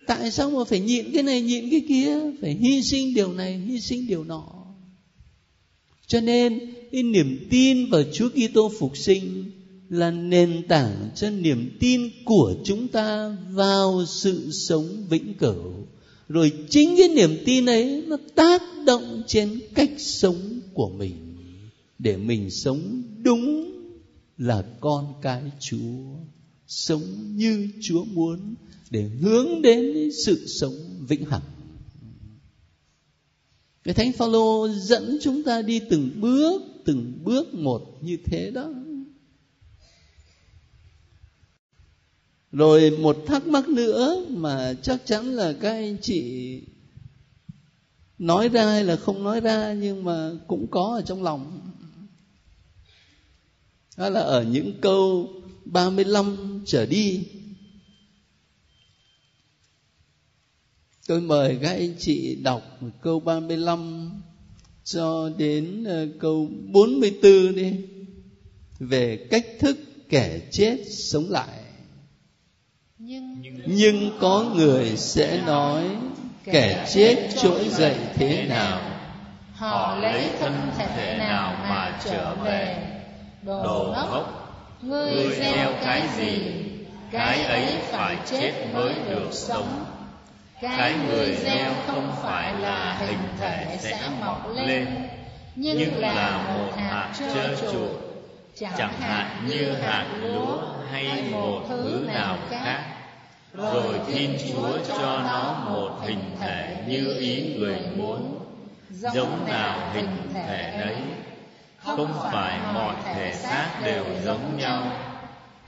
tại 0.06 0.30
sao 0.30 0.50
mà 0.50 0.64
phải 0.64 0.80
nhịn 0.80 1.12
cái 1.12 1.22
này, 1.22 1.40
nhịn 1.42 1.70
cái 1.70 1.82
kia? 1.88 2.18
Phải 2.40 2.54
hy 2.54 2.82
sinh 2.82 3.14
điều 3.14 3.32
này, 3.32 3.58
hy 3.58 3.80
sinh 3.80 4.06
điều 4.06 4.24
nọ. 4.24 4.44
Cho 6.06 6.20
nên 6.20 6.74
cái 6.92 7.02
niềm 7.02 7.46
tin 7.50 7.90
vào 7.90 8.02
Chúa 8.12 8.28
Kitô 8.28 8.72
phục 8.78 8.96
sinh 8.96 9.44
là 9.88 10.10
nền 10.10 10.62
tảng 10.68 11.10
cho 11.14 11.30
niềm 11.30 11.76
tin 11.80 12.10
của 12.24 12.54
chúng 12.64 12.88
ta 12.88 13.36
vào 13.50 14.04
sự 14.08 14.50
sống 14.50 15.06
vĩnh 15.08 15.34
cửu. 15.34 15.72
Rồi 16.28 16.52
chính 16.68 16.96
cái 16.98 17.08
niềm 17.08 17.38
tin 17.44 17.66
ấy 17.66 18.04
nó 18.06 18.16
tác 18.34 18.62
động 18.86 19.22
trên 19.26 19.60
cách 19.74 19.90
sống 19.98 20.60
của 20.74 20.88
mình. 20.88 21.36
Để 21.98 22.16
mình 22.16 22.50
sống 22.50 23.02
đúng 23.22 23.72
là 24.38 24.64
con 24.80 25.14
cái 25.22 25.42
chúa. 25.60 26.16
Sống 26.66 27.02
như 27.36 27.68
chúa 27.82 28.04
muốn 28.04 28.54
để 28.90 29.02
hướng 29.02 29.62
đến 29.62 30.10
sự 30.24 30.46
sống 30.46 30.74
vĩnh 31.08 31.24
hằng. 31.24 31.42
Cái 33.84 33.94
thánh 33.94 34.12
phaolô 34.12 34.68
dẫn 34.68 35.18
chúng 35.22 35.42
ta 35.42 35.62
đi 35.62 35.80
từng 35.90 36.10
bước 36.20 36.62
từng 36.84 37.24
bước 37.24 37.54
một 37.54 37.98
như 38.00 38.18
thế 38.24 38.50
đó. 38.50 38.70
Rồi 42.52 42.90
một 42.90 43.16
thắc 43.26 43.46
mắc 43.46 43.68
nữa 43.68 44.26
mà 44.28 44.74
chắc 44.82 45.00
chắn 45.04 45.24
là 45.26 45.54
các 45.60 45.70
anh 45.70 45.96
chị 46.02 46.60
nói 48.18 48.48
ra 48.48 48.64
hay 48.64 48.84
là 48.84 48.96
không 48.96 49.24
nói 49.24 49.40
ra 49.40 49.72
nhưng 49.72 50.04
mà 50.04 50.30
cũng 50.46 50.66
có 50.70 50.94
ở 50.96 51.02
trong 51.02 51.22
lòng. 51.22 51.70
Đó 53.96 54.08
là 54.08 54.20
ở 54.20 54.44
những 54.44 54.80
câu 54.80 55.28
35 55.64 56.62
trở 56.66 56.86
đi. 56.86 57.28
Tôi 61.06 61.20
mời 61.20 61.58
các 61.62 61.70
anh 61.70 61.94
chị 61.98 62.36
đọc 62.42 62.80
câu 63.02 63.20
35 63.20 64.10
cho 64.84 65.30
đến 65.36 65.84
ờ, 65.84 66.06
câu 66.20 66.48
44 66.72 67.54
đi 67.54 67.74
về 68.78 69.26
cách 69.30 69.44
thức 69.60 69.76
kẻ 70.08 70.38
chết 70.50 70.76
sống 70.90 71.30
lại. 71.30 71.58
Nhưng, 72.98 73.42
Nhưng 73.66 74.10
có 74.20 74.52
người 74.54 74.96
sẽ 74.96 75.42
nói 75.46 75.84
kẻ 76.44 76.86
chết 76.92 77.28
trỗi 77.42 77.68
dậy 77.68 77.96
thế 78.14 78.46
nào? 78.48 78.80
Họ 79.54 79.96
lấy 79.96 80.30
thân 80.40 80.52
thể 80.96 81.16
nào 81.18 81.56
mà 81.68 82.00
trở 82.04 82.34
về? 82.34 82.88
Đồ 83.42 83.94
ngốc, 83.96 84.78
ngươi 84.82 85.36
gieo 85.38 85.72
cái 85.84 86.02
gì? 86.16 86.38
Cái 87.10 87.44
ấy 87.44 87.66
phải 87.90 88.16
chết 88.26 88.52
mới 88.74 88.94
được 89.10 89.28
sống 89.32 89.84
cái 90.62 90.94
người 91.08 91.34
gieo 91.34 91.72
không 91.86 92.12
phải 92.22 92.54
là 92.54 92.96
hình 93.00 93.18
thể 93.40 93.76
sẽ 93.80 94.10
mọc 94.20 94.50
lên 94.54 94.86
nhưng 95.54 96.00
là 96.00 96.44
một 96.56 96.72
hạt 96.76 97.12
trơ 97.18 97.56
chuột. 97.56 97.90
chẳng 98.76 98.92
hạn 99.00 99.26
như 99.48 99.72
hạt 99.72 100.06
lúa 100.22 100.58
hay 100.92 101.24
một 101.30 101.62
thứ 101.68 102.04
nào 102.06 102.36
khác. 102.50 102.82
rồi 103.54 104.00
thiên 104.06 104.38
chúa 104.48 104.78
cho 104.88 105.18
nó 105.18 105.64
một 105.68 106.00
hình 106.02 106.36
thể 106.40 106.76
như 106.86 107.16
ý 107.18 107.54
người 107.58 107.78
muốn. 107.96 108.38
giống 108.90 109.46
nào 109.48 109.90
hình 109.94 110.16
thể 110.34 110.76
đấy 110.80 110.96
không 111.76 112.14
phải 112.32 112.58
mọi 112.74 112.94
thể 113.04 113.32
xác 113.32 113.68
đều 113.84 114.04
giống 114.24 114.58
nhau. 114.58 114.82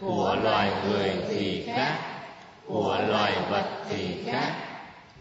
của 0.01 0.37
loài 0.43 0.71
người 0.85 1.13
thì 1.29 1.65
khác. 1.67 1.97
của 2.67 2.99
loài 3.09 3.33
vật 3.51 3.65
thì 3.89 4.25
khác 4.27 4.53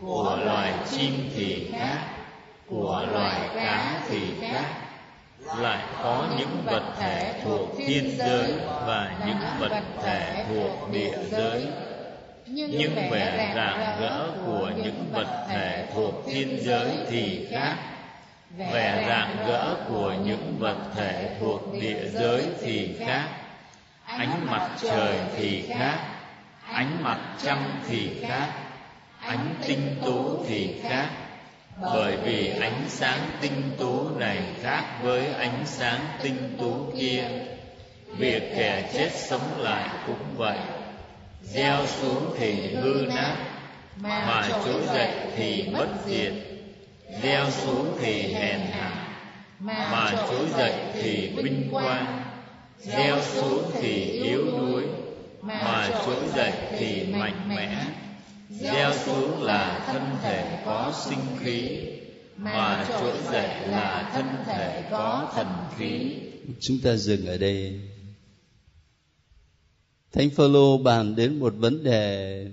của 0.05 0.39
loài 0.45 0.73
chim 0.91 1.29
thì 1.35 1.71
khác 1.71 1.99
của 2.69 3.05
loài 3.11 3.49
cá 3.55 4.01
thì 4.09 4.19
khác. 4.41 4.65
Lại 5.57 5.83
có 6.03 6.27
những 6.37 6.61
vật 6.65 6.83
thể 6.99 7.41
thuộc 7.43 7.69
thiên 7.77 8.17
giới 8.17 8.53
và 8.85 9.11
những 9.27 9.37
vật 9.59 9.81
thể 10.03 10.45
thuộc 10.49 10.91
địa 10.91 11.17
giới. 11.31 11.67
Nhưng 12.45 12.95
vẻ 13.11 13.53
rạng 13.55 14.01
rỡ 14.01 14.27
của 14.45 14.71
những 14.83 15.05
vật 15.11 15.45
thể 15.49 15.87
thuộc 15.95 16.13
thiên 16.27 16.59
giới 16.61 16.91
thì 17.09 17.47
khác. 17.51 17.75
vẻ 18.57 19.05
rạng 19.07 19.47
rỡ 19.47 19.75
của 19.89 20.13
những 20.25 20.55
vật 20.59 20.77
thể 20.95 21.37
thuộc 21.39 21.73
địa 21.81 22.09
giới 22.13 22.45
thì 22.61 22.95
khác. 22.99 23.27
ánh 24.05 24.45
mặt 24.45 24.69
trời 24.81 25.19
thì 25.35 25.63
khác. 25.69 25.97
Ánh 26.73 27.03
mặt 27.03 27.19
trăng 27.43 27.71
thì 27.87 28.09
khác 28.27 28.62
ánh 29.27 29.55
tinh 29.67 29.95
tú 30.05 30.45
thì 30.47 30.75
khác. 30.83 31.09
Bởi 31.81 32.17
vì 32.17 32.49
ánh 32.59 32.81
sáng 32.87 33.19
tinh 33.41 33.71
tú 33.77 34.09
này 34.17 34.37
khác 34.61 34.83
với 35.03 35.27
ánh 35.27 35.63
sáng 35.65 35.99
tinh 36.23 36.55
tú 36.59 36.91
kia. 36.99 37.23
Việc 38.17 38.53
kẻ 38.55 38.89
chết 38.93 39.09
sống 39.15 39.61
lại 39.61 39.89
cũng 40.07 40.37
vậy. 40.37 40.57
Gieo 41.41 41.85
xuống 41.87 42.35
thì 42.37 42.75
hư 42.75 43.05
nát, 43.15 43.35
mà 43.97 44.49
trỗi 44.65 44.81
dậy 44.93 45.11
thì 45.35 45.69
bất 45.73 45.87
diệt. 46.05 46.33
Gieo 47.23 47.51
xuống 47.51 47.97
thì 48.01 48.33
hèn 48.33 48.59
hạ, 48.59 48.91
mà 49.59 50.11
trỗi 50.29 50.47
dậy 50.57 50.73
thì 50.93 51.31
vinh 51.35 51.69
quang. 51.71 52.23
Gieo 52.77 53.21
xuống 53.21 53.71
thì 53.81 54.05
yếu 54.05 54.45
đuối, 54.45 54.83
mà 55.41 55.89
trỗi 56.05 56.27
dậy 56.35 56.53
thì 56.79 57.03
mạnh 57.13 57.55
mẽ 57.55 57.85
gieo 58.49 58.93
xuống 59.05 59.43
là 59.43 59.83
thân 59.87 60.01
thể 60.21 60.61
có 60.65 60.93
sinh 61.05 61.19
khí, 61.39 61.79
mà 62.37 62.85
trỗi 62.89 63.13
dậy 63.31 63.67
là 63.67 64.11
thân 64.13 64.25
thể 64.45 64.83
có 64.91 65.31
thần 65.35 65.47
khí. 65.77 66.15
Chúng 66.59 66.77
ta 66.83 66.95
dừng 66.95 67.25
ở 67.25 67.37
đây. 67.37 67.79
Thánh 70.11 70.29
phaolô 70.29 70.77
bàn 70.77 71.15
đến 71.15 71.39
một 71.39 71.53
vấn 71.57 71.83
đề, 71.83 72.47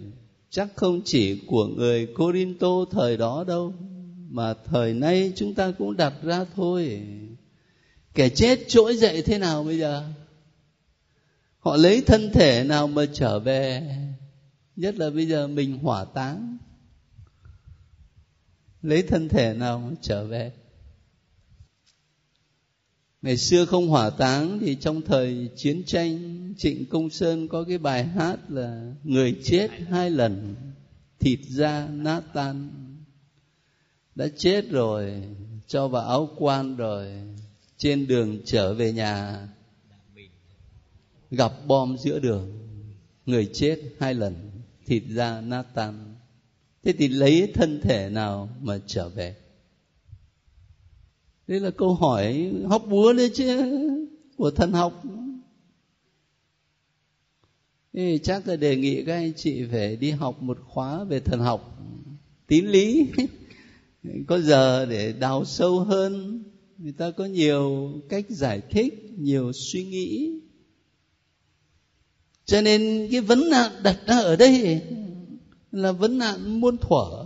chắc 0.51 0.69
không 0.75 1.01
chỉ 1.05 1.41
của 1.47 1.67
người 1.67 2.07
corinto 2.07 2.85
thời 2.91 3.17
đó 3.17 3.45
đâu, 3.49 3.75
mà 4.31 4.55
thời 4.55 4.95
nay 4.95 5.33
chúng 5.37 5.55
ta 5.55 5.73
cũng 5.79 5.97
đặt 5.97 6.13
ra 6.23 6.45
thôi. 6.57 7.03
Kẻ 8.15 8.29
chết 8.29 8.59
trỗi 8.69 8.97
dậy 8.97 9.23
thế 9.23 9.39
nào 9.39 9.65
bây 9.65 9.79
giờ? 9.79 10.05
Họ 11.59 11.77
lấy 11.77 12.03
thân 12.07 12.31
thể 12.33 12.65
nào 12.65 12.87
mà 12.87 13.05
trở 13.13 13.39
về? 13.39 13.83
Nhất 14.77 14.99
là 14.99 15.11
bây 15.11 15.27
giờ 15.27 15.47
mình 15.47 15.79
hỏa 15.79 16.05
táng. 16.05 16.59
Lấy 18.83 19.03
thân 19.03 19.29
thể 19.29 19.55
nào 19.55 19.93
trở 20.01 20.27
về. 20.27 20.53
Ngày 23.23 23.37
xưa 23.37 23.65
không 23.65 23.89
hỏa 23.89 24.11
táng 24.11 24.59
thì 24.61 24.77
trong 24.81 25.03
thời 25.03 25.51
chiến 25.57 25.85
tranh, 25.87 26.55
trịnh 26.59 26.87
công 26.87 27.11
sơn 27.11 27.49
có 27.49 27.65
cái 27.65 27.79
bài 27.79 28.05
hát 28.05 28.37
là 28.49 28.95
người 29.05 29.41
chết 29.45 29.69
hai 29.89 30.11
lần, 30.11 30.57
thịt 31.19 31.39
da 31.49 31.89
nát 31.89 32.23
tan 32.35 32.71
đã 34.15 34.29
chết 34.37 34.71
rồi, 34.71 35.23
cho 35.67 35.89
vào 35.89 36.09
áo 36.09 36.29
quan 36.37 36.77
rồi, 36.77 37.13
trên 37.77 38.07
đường 38.07 38.39
trở 38.45 38.75
về 38.75 38.93
nhà, 38.93 39.49
gặp 41.31 41.53
bom 41.67 41.97
giữa 41.99 42.19
đường. 42.19 42.57
Người 43.27 43.51
chết 43.53 43.79
hai 43.99 44.15
lần 44.15 44.60
thịt 44.91 45.03
da 45.09 45.41
nát 45.41 45.63
tan. 45.75 46.15
Thế 46.85 46.93
thì 46.93 47.09
lấy 47.09 47.53
thân 47.55 47.81
thể 47.83 48.11
nào 48.11 48.49
mà 48.61 48.81
trở 48.87 49.09
về? 49.09 49.37
Đây 51.47 51.61
là 51.61 51.71
câu 51.71 51.95
hỏi 51.95 52.53
hóc 52.69 52.83
búa 52.89 53.13
đấy 53.13 53.31
chứ, 53.35 53.79
của 54.37 54.51
thần 54.51 54.73
học 54.73 55.03
Thế 57.93 58.19
chắc 58.23 58.49
là 58.49 58.57
đề 58.57 58.77
nghị 58.77 59.05
các 59.05 59.15
anh 59.15 59.33
chị 59.37 59.65
phải 59.71 59.97
đi 59.97 60.11
học 60.11 60.43
một 60.43 60.59
khóa 60.65 61.05
về 61.05 61.21
thần 61.21 61.41
học, 61.41 61.79
tín 62.47 62.67
lý. 62.67 63.07
Có 64.27 64.41
giờ 64.41 64.87
để 64.87 65.13
đào 65.13 65.45
sâu 65.45 65.81
hơn, 65.81 66.43
người 66.79 66.93
ta 66.93 67.11
có 67.11 67.25
nhiều 67.25 67.93
cách 68.09 68.25
giải 68.29 68.61
thích, 68.71 68.95
nhiều 69.19 69.53
suy 69.53 69.85
nghĩ 69.85 70.41
cho 72.51 72.61
nên 72.61 73.09
cái 73.13 73.21
vấn 73.21 73.51
nạn 73.51 73.71
đặt 73.83 73.99
ra 74.07 74.19
ở 74.19 74.37
đây 74.37 74.81
là 75.73 75.93
vấn 75.93 76.19
nạn 76.19 76.61
muôn 76.61 76.77
thuở. 76.79 77.25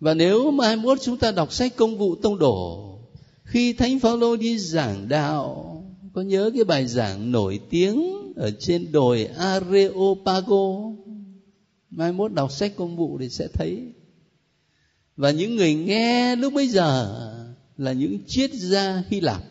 Và 0.00 0.14
nếu 0.14 0.50
mai 0.50 0.76
mốt 0.76 0.98
chúng 1.02 1.16
ta 1.16 1.30
đọc 1.30 1.52
sách 1.52 1.76
công 1.76 1.98
vụ 1.98 2.14
tông 2.14 2.38
đổ, 2.38 2.98
khi 3.44 3.72
thánh 3.72 3.98
phaolô 3.98 4.36
đi 4.36 4.58
giảng 4.58 5.08
đạo, 5.08 5.82
có 6.12 6.22
nhớ 6.22 6.50
cái 6.54 6.64
bài 6.64 6.86
giảng 6.86 7.32
nổi 7.32 7.60
tiếng 7.70 8.22
ở 8.36 8.50
trên 8.50 8.92
đồi 8.92 9.24
Areopago? 9.24 10.92
Mai 11.90 12.12
mốt 12.12 12.32
đọc 12.32 12.52
sách 12.52 12.72
công 12.76 12.96
vụ 12.96 13.18
thì 13.20 13.28
sẽ 13.28 13.48
thấy. 13.52 13.82
Và 15.16 15.30
những 15.30 15.56
người 15.56 15.74
nghe 15.74 16.36
lúc 16.36 16.52
bấy 16.52 16.68
giờ 16.68 17.20
là 17.76 17.92
những 17.92 18.18
triết 18.26 18.50
gia 18.54 19.02
Hy 19.08 19.20
Lạp 19.20 19.42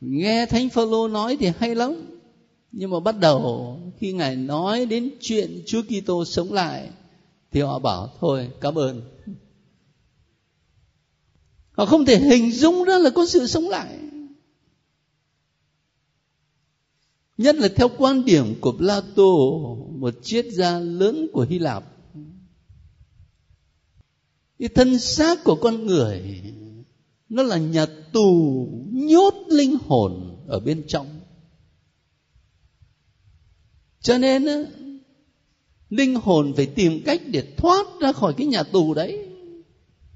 nghe 0.00 0.46
thánh 0.46 0.68
phaolô 0.68 1.08
nói 1.08 1.36
thì 1.40 1.52
hay 1.58 1.74
lắm. 1.74 2.18
Nhưng 2.72 2.90
mà 2.90 3.00
bắt 3.00 3.18
đầu 3.18 3.78
khi 3.98 4.12
ngài 4.12 4.36
nói 4.36 4.86
đến 4.86 5.10
chuyện 5.20 5.62
Chúa 5.66 5.82
Kitô 5.82 6.24
sống 6.24 6.52
lại 6.52 6.90
thì 7.50 7.60
họ 7.60 7.78
bảo, 7.78 8.10
thôi, 8.20 8.50
cảm 8.60 8.74
ơn. 8.74 9.02
Họ 11.70 11.86
không 11.86 12.04
thể 12.04 12.18
hình 12.18 12.52
dung 12.52 12.84
ra 12.84 12.98
là 12.98 13.10
có 13.10 13.26
sự 13.26 13.46
sống 13.46 13.68
lại. 13.68 13.98
Nhất 17.38 17.56
là 17.56 17.68
theo 17.76 17.88
quan 17.98 18.24
điểm 18.24 18.54
của 18.60 18.72
Plato, 18.72 19.22
một 19.90 20.14
triết 20.22 20.46
gia 20.52 20.78
lớn 20.78 21.28
của 21.32 21.46
Hy 21.50 21.58
Lạp, 21.58 21.84
cái 24.58 24.68
thân 24.68 24.98
xác 24.98 25.44
của 25.44 25.54
con 25.54 25.86
người 25.86 26.42
nó 27.28 27.42
là 27.42 27.58
nhà 27.58 27.86
tù 28.12 28.68
nhốt 28.92 29.34
linh 29.48 29.76
hồn 29.86 30.36
ở 30.46 30.60
bên 30.60 30.84
trong. 30.88 31.20
Cho 34.00 34.18
nên 34.18 34.46
linh 35.90 36.14
hồn 36.14 36.52
phải 36.56 36.66
tìm 36.66 37.02
cách 37.04 37.20
để 37.26 37.42
thoát 37.56 37.86
ra 38.00 38.12
khỏi 38.12 38.34
cái 38.36 38.46
nhà 38.46 38.62
tù 38.62 38.94
đấy. 38.94 39.28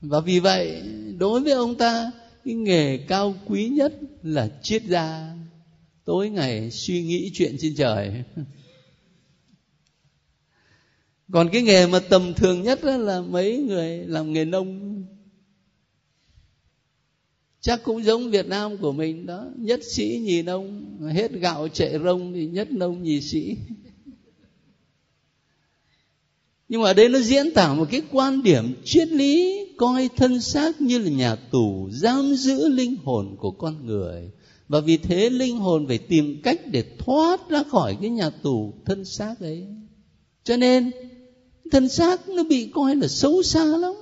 Và 0.01 0.21
vì 0.21 0.41
vậy, 0.41 0.83
đối 1.19 1.41
với 1.41 1.53
ông 1.53 1.75
ta, 1.75 2.13
cái 2.45 2.55
nghề 2.55 2.99
cao 2.99 3.35
quý 3.47 3.69
nhất 3.69 3.93
là 4.23 4.59
triết 4.63 4.83
gia. 4.83 5.35
Tối 6.05 6.31
ngày 6.31 6.71
suy 6.71 7.03
nghĩ 7.03 7.31
chuyện 7.35 7.57
trên 7.59 7.75
trời. 7.77 8.25
Còn 11.33 11.49
cái 11.53 11.63
nghề 11.63 11.87
mà 11.87 11.99
tầm 11.99 12.35
thường 12.35 12.63
nhất 12.63 12.85
là 12.85 13.21
mấy 13.21 13.59
người 13.59 13.99
làm 13.99 14.33
nghề 14.33 14.45
nông 14.45 15.02
chắc 17.63 17.83
cũng 17.83 18.05
giống 18.05 18.31
Việt 18.31 18.47
Nam 18.47 18.77
của 18.77 18.93
mình 18.93 19.27
đó. 19.27 19.45
Nhất 19.57 19.81
sĩ 19.85 20.21
nhì 20.25 20.43
nông, 20.43 20.85
hết 21.13 21.33
gạo 21.33 21.69
chạy 21.69 21.99
rông 22.05 22.33
thì 22.33 22.47
nhất 22.47 22.73
nông 22.73 23.03
nhì 23.03 23.21
sĩ. 23.21 23.57
Nhưng 26.69 26.83
mà 26.83 26.91
ở 26.91 26.95
đây 26.95 27.09
nó 27.09 27.19
diễn 27.19 27.53
tả 27.55 27.75
một 27.75 27.89
cái 27.91 28.03
quan 28.13 28.43
điểm 28.43 28.75
triết 28.85 29.09
lý, 29.09 29.67
coi 29.77 30.09
thân 30.17 30.41
xác 30.41 30.81
như 30.81 30.99
là 30.99 31.11
nhà 31.11 31.37
tù, 31.37 31.89
giam 31.93 32.35
giữ 32.35 32.69
linh 32.69 32.97
hồn 33.05 33.37
của 33.39 33.51
con 33.51 33.87
người. 33.87 34.31
Và 34.69 34.81
vì 34.81 34.97
thế 34.97 35.31
linh 35.31 35.59
hồn 35.59 35.87
phải 35.89 35.99
tìm 35.99 36.41
cách 36.43 36.61
để 36.67 36.85
thoát 36.99 37.49
ra 37.49 37.63
khỏi 37.63 37.97
cái 38.01 38.11
nhà 38.11 38.31
tù 38.31 38.73
thân 38.85 39.05
xác 39.05 39.41
ấy. 39.41 39.67
Cho 40.45 40.57
nên, 40.57 40.91
thân 41.71 41.89
xác 41.89 42.29
nó 42.29 42.45
bị 42.45 42.67
coi 42.75 42.97
là 42.97 43.09
xấu 43.09 43.43
xa 43.43 43.65
lắm 43.65 43.95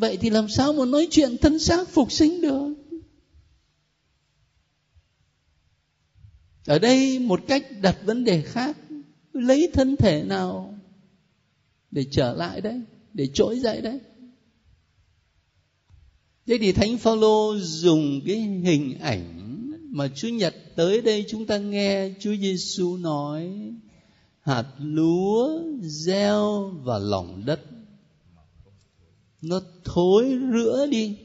vậy 0.00 0.16
thì 0.16 0.30
làm 0.30 0.48
sao 0.48 0.72
mà 0.72 0.84
nói 0.84 1.08
chuyện 1.10 1.36
thân 1.36 1.58
xác 1.58 1.88
phục 1.88 2.12
sinh 2.12 2.40
được? 2.40 2.74
Ở 6.66 6.78
đây 6.78 7.18
một 7.18 7.40
cách 7.48 7.66
đặt 7.82 7.98
vấn 8.04 8.24
đề 8.24 8.42
khác, 8.42 8.76
lấy 9.32 9.70
thân 9.72 9.96
thể 9.96 10.22
nào 10.22 10.78
để 11.90 12.04
trở 12.10 12.34
lại 12.34 12.60
đấy, 12.60 12.80
để 13.12 13.28
trỗi 13.34 13.58
dậy 13.60 13.80
đấy? 13.80 14.00
Thế 16.46 16.58
thì 16.60 16.72
thánh 16.72 16.98
phaolô 16.98 17.56
dùng 17.58 18.20
cái 18.26 18.36
hình 18.36 18.98
ảnh 18.98 19.36
mà 19.90 20.08
chúa 20.08 20.28
nhật 20.28 20.54
tới 20.76 21.00
đây 21.00 21.24
chúng 21.28 21.46
ta 21.46 21.58
nghe 21.58 22.10
chúa 22.20 22.36
giêsu 22.36 22.96
nói, 22.96 23.72
hạt 24.40 24.66
lúa, 24.78 25.62
gieo 25.80 26.68
vào 26.68 27.00
lòng 27.00 27.42
đất 27.46 27.60
nó 29.48 29.60
thối 29.84 30.38
rữa 30.52 30.86
đi. 30.90 31.16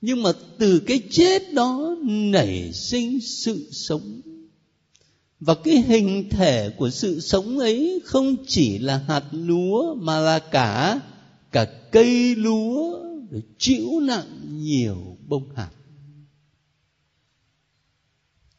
Nhưng 0.00 0.22
mà 0.22 0.32
từ 0.58 0.80
cái 0.86 1.00
chết 1.10 1.52
đó 1.52 1.96
nảy 2.04 2.72
sinh 2.72 3.20
sự 3.20 3.68
sống. 3.72 4.20
Và 5.40 5.54
cái 5.54 5.82
hình 5.82 6.28
thể 6.30 6.70
của 6.76 6.90
sự 6.90 7.20
sống 7.20 7.58
ấy 7.58 8.00
không 8.04 8.36
chỉ 8.46 8.78
là 8.78 8.98
hạt 8.98 9.24
lúa 9.32 9.94
mà 9.94 10.20
là 10.20 10.38
cả 10.38 11.00
cả 11.52 11.64
cây 11.92 12.34
lúa 12.34 12.98
chịu 13.58 14.00
nặng 14.00 14.58
nhiều 14.62 15.16
bông 15.26 15.54
hạt. 15.54 15.70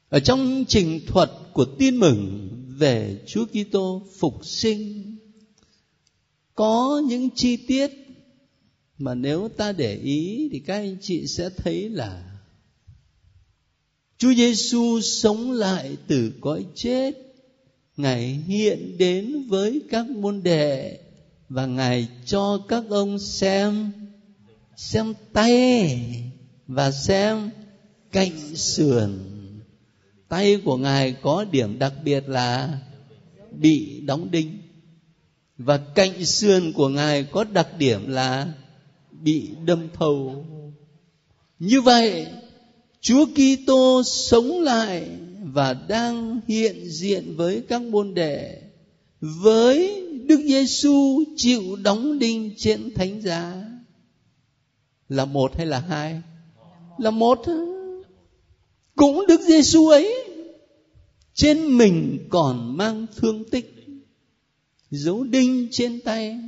Ở 0.10 0.20
trong 0.20 0.66
trình 0.68 1.00
thuật 1.08 1.32
của 1.54 1.66
tin 1.66 1.98
mừng 1.98 2.50
về 2.68 3.24
Chúa 3.28 3.46
Kitô 3.46 4.08
phục 4.20 4.46
sinh, 4.46 5.18
có 6.56 7.02
những 7.08 7.30
chi 7.36 7.58
tiết 7.58 8.09
mà 9.00 9.16
nếu 9.16 9.50
ta 9.58 9.72
để 9.72 9.96
ý 9.96 10.50
thì 10.52 10.60
các 10.60 10.76
anh 10.76 10.98
chị 11.02 11.28
sẽ 11.28 11.50
thấy 11.50 11.90
là 11.90 12.30
Chúa 14.18 14.34
Giêsu 14.34 15.02
sống 15.02 15.52
lại 15.52 15.98
từ 16.08 16.32
cõi 16.42 16.66
chết, 16.76 17.12
Ngài 17.98 18.28
hiện 18.28 18.98
đến 18.98 19.48
với 19.48 19.82
các 19.90 20.10
môn 20.10 20.44
đệ 20.44 21.00
và 21.50 21.66
Ngài 21.66 22.08
cho 22.26 22.62
các 22.68 22.84
ông 22.90 23.20
xem 23.20 23.92
xem 24.76 25.14
tay 25.34 26.00
và 26.68 26.92
xem 26.92 27.50
cạnh 28.12 28.56
sườn. 28.56 29.20
Tay 30.28 30.62
của 30.66 30.78
ngài 30.78 31.12
có 31.22 31.46
điểm 31.52 31.80
đặc 31.80 31.94
biệt 32.04 32.30
là 32.30 32.80
bị 33.52 34.00
đóng 34.00 34.32
đinh. 34.32 34.58
Và 35.58 35.78
cạnh 35.78 36.26
sườn 36.26 36.74
của 36.74 36.90
ngài 36.90 37.24
có 37.24 37.44
đặc 37.44 37.68
điểm 37.78 38.08
là 38.08 38.54
bị 39.24 39.50
đâm 39.66 39.88
thầu. 39.94 40.46
Như 41.60 41.82
vậy, 41.82 42.28
Chúa 43.02 43.26
Kitô 43.26 44.04
sống 44.04 44.62
lại 44.62 45.10
và 45.44 45.74
đang 45.74 46.40
hiện 46.48 46.90
diện 46.90 47.36
với 47.36 47.64
các 47.68 47.82
môn 47.82 48.14
đệ, 48.14 48.62
với 49.22 50.04
Đức 50.26 50.42
Giêsu 50.46 51.24
chịu 51.36 51.76
đóng 51.76 52.20
đinh 52.20 52.52
trên 52.58 52.94
thánh 52.94 53.22
giá. 53.22 53.64
Là 55.10 55.26
một 55.26 55.58
hay 55.58 55.66
là 55.66 55.80
hai? 55.80 56.22
Là 56.98 57.12
một. 57.12 57.40
Cũng 58.96 59.26
đức 59.28 59.42
giêsu 59.42 59.88
ấy, 59.88 60.14
trên 61.34 61.78
mình 61.78 62.28
còn 62.30 62.78
mang 62.78 63.06
thương 63.16 63.50
tích 63.50 63.76
dấu 64.92 65.24
đinh 65.24 65.68
trên 65.72 66.00
tay 66.00 66.40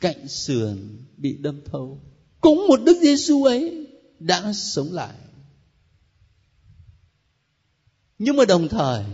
cạnh 0.00 0.28
sườn 0.28 0.98
bị 1.16 1.36
đâm 1.40 1.60
thâu 1.64 2.00
cũng 2.40 2.66
một 2.68 2.80
đức 2.84 2.98
giêsu 3.02 3.44
ấy 3.44 3.86
đã 4.18 4.52
sống 4.52 4.92
lại. 4.92 5.14
Nhưng 8.18 8.36
mà 8.36 8.44
đồng 8.44 8.68
thời, 8.68 9.04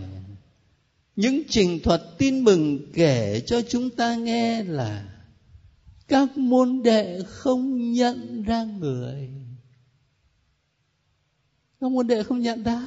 những 1.15 1.41
trình 1.49 1.79
thuật 1.83 2.01
tin 2.17 2.43
mừng 2.43 2.91
kể 2.93 3.43
cho 3.45 3.61
chúng 3.61 3.89
ta 3.89 4.15
nghe 4.15 4.63
là 4.63 5.09
các 6.07 6.37
môn 6.37 6.81
đệ 6.83 7.21
không 7.27 7.91
nhận 7.91 8.43
ra 8.43 8.63
người. 8.63 9.29
Các 11.81 11.91
môn 11.91 12.07
đệ 12.07 12.23
không 12.23 12.39
nhận 12.39 12.63
ra. 12.63 12.81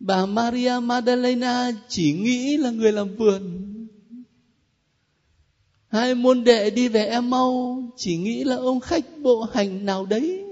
Bà 0.00 0.26
Maria 0.26 0.72
Magdalena 0.82 1.72
chỉ 1.88 2.12
nghĩ 2.12 2.56
là 2.56 2.70
người 2.70 2.92
làm 2.92 3.16
vườn 3.16 3.73
hai 5.94 6.14
môn 6.14 6.44
đệ 6.44 6.70
đi 6.70 6.88
về 6.88 7.06
em 7.06 7.30
mau, 7.30 7.82
chỉ 7.96 8.16
nghĩ 8.16 8.44
là 8.44 8.56
ông 8.56 8.80
khách 8.80 9.04
bộ 9.22 9.42
hành 9.52 9.86
nào 9.86 10.06
đấy. 10.06 10.44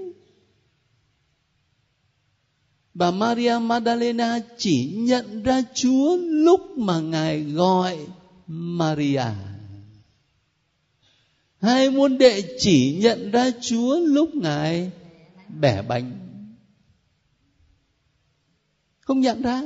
Bà 2.93 3.11
Maria 3.11 3.59
Magdalena 3.61 4.39
chỉ 4.57 4.91
nhận 4.95 5.43
ra 5.43 5.61
Chúa 5.73 6.17
lúc 6.17 6.77
mà 6.77 6.99
ngài 6.99 7.43
gọi 7.43 8.07
Maria. 8.47 9.23
Hai 11.61 11.91
môn 11.91 12.17
đệ 12.17 12.57
chỉ 12.59 12.97
nhận 13.01 13.31
ra 13.31 13.51
chúa 13.61 13.99
lúc 13.99 14.35
ngài 14.35 14.91
bẻ 15.59 15.81
bánh. 15.81 16.11
Không 18.99 19.21
nhận 19.21 19.41
ra. 19.41 19.61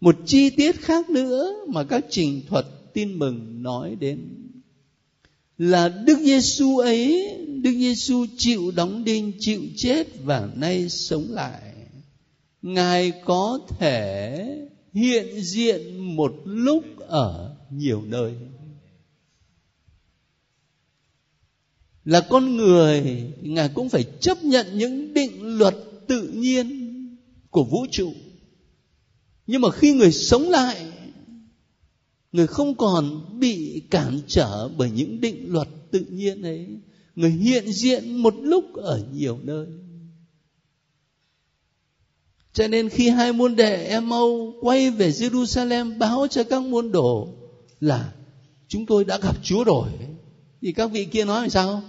Một 0.00 0.16
chi 0.26 0.50
tiết 0.50 0.80
khác 0.80 1.10
nữa 1.10 1.52
mà 1.68 1.84
các 1.84 2.04
trình 2.10 2.42
thuật 2.48 2.66
tin 2.94 3.18
mừng 3.18 3.62
nói 3.62 3.96
đến 4.00 4.20
là 5.58 5.88
Đức 5.88 6.18
Giêsu 6.18 6.78
ấy, 6.78 7.36
Đức 7.62 7.72
Giêsu 7.72 8.26
chịu 8.36 8.70
đóng 8.76 9.04
đinh, 9.04 9.32
chịu 9.38 9.62
chết 9.76 10.06
và 10.24 10.48
nay 10.56 10.88
sống 10.88 11.26
lại. 11.30 11.60
Ngài 12.62 13.12
có 13.24 13.58
thể 13.78 14.46
hiện 14.92 15.40
diện 15.40 15.98
một 16.16 16.32
lúc 16.44 16.84
ở 16.98 17.56
nhiều 17.70 18.02
nơi. 18.06 18.34
là 22.04 22.20
con 22.20 22.56
người 22.56 23.22
ngài 23.42 23.68
cũng 23.68 23.88
phải 23.88 24.04
chấp 24.20 24.44
nhận 24.44 24.66
những 24.78 25.14
định 25.14 25.58
luật 25.58 25.74
tự 26.06 26.28
nhiên 26.28 26.90
của 27.50 27.64
vũ 27.64 27.86
trụ 27.90 28.12
nhưng 29.46 29.60
mà 29.60 29.70
khi 29.70 29.92
người 29.92 30.12
sống 30.12 30.48
lại 30.48 30.92
người 32.34 32.46
không 32.46 32.76
còn 32.76 33.20
bị 33.40 33.82
cản 33.90 34.20
trở 34.26 34.68
bởi 34.68 34.90
những 34.90 35.20
định 35.20 35.52
luật 35.52 35.68
tự 35.90 36.00
nhiên 36.10 36.42
ấy. 36.42 36.66
Người 37.14 37.30
hiện 37.30 37.72
diện 37.72 38.22
một 38.22 38.34
lúc 38.42 38.74
ở 38.74 39.02
nhiều 39.12 39.38
nơi. 39.42 39.66
Cho 42.52 42.68
nên 42.68 42.88
khi 42.88 43.08
hai 43.08 43.32
môn 43.32 43.56
đệ 43.56 43.84
em 43.84 44.10
âu 44.10 44.54
quay 44.60 44.90
về 44.90 45.10
Jerusalem 45.10 45.98
báo 45.98 46.26
cho 46.30 46.44
các 46.44 46.62
môn 46.62 46.92
đồ 46.92 47.28
là 47.80 48.14
chúng 48.68 48.86
tôi 48.86 49.04
đã 49.04 49.18
gặp 49.18 49.36
Chúa 49.42 49.64
rồi 49.64 49.88
thì 50.62 50.72
các 50.72 50.90
vị 50.90 51.04
kia 51.04 51.24
nói 51.24 51.40
làm 51.40 51.50
sao? 51.50 51.82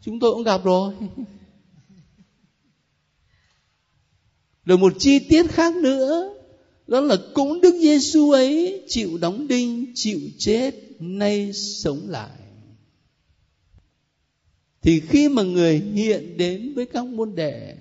Chúng 0.00 0.20
tôi 0.20 0.32
cũng 0.32 0.42
gặp 0.42 0.64
rồi. 0.64 0.94
Rồi 4.64 4.78
một 4.78 4.92
chi 4.98 5.18
tiết 5.18 5.46
khác 5.50 5.76
nữa 5.76 6.35
đó 6.86 7.00
là 7.00 7.16
cũng 7.34 7.60
Đức 7.60 7.74
Giêsu 7.80 8.30
ấy 8.30 8.82
chịu 8.88 9.18
đóng 9.18 9.48
đinh, 9.48 9.92
chịu 9.94 10.20
chết, 10.38 10.74
nay 11.00 11.52
sống 11.52 12.00
lại. 12.08 12.30
Thì 14.82 15.00
khi 15.00 15.28
mà 15.28 15.42
người 15.42 15.80
hiện 15.94 16.36
đến 16.36 16.72
với 16.74 16.86
các 16.86 17.06
môn 17.06 17.34
đệ, 17.34 17.76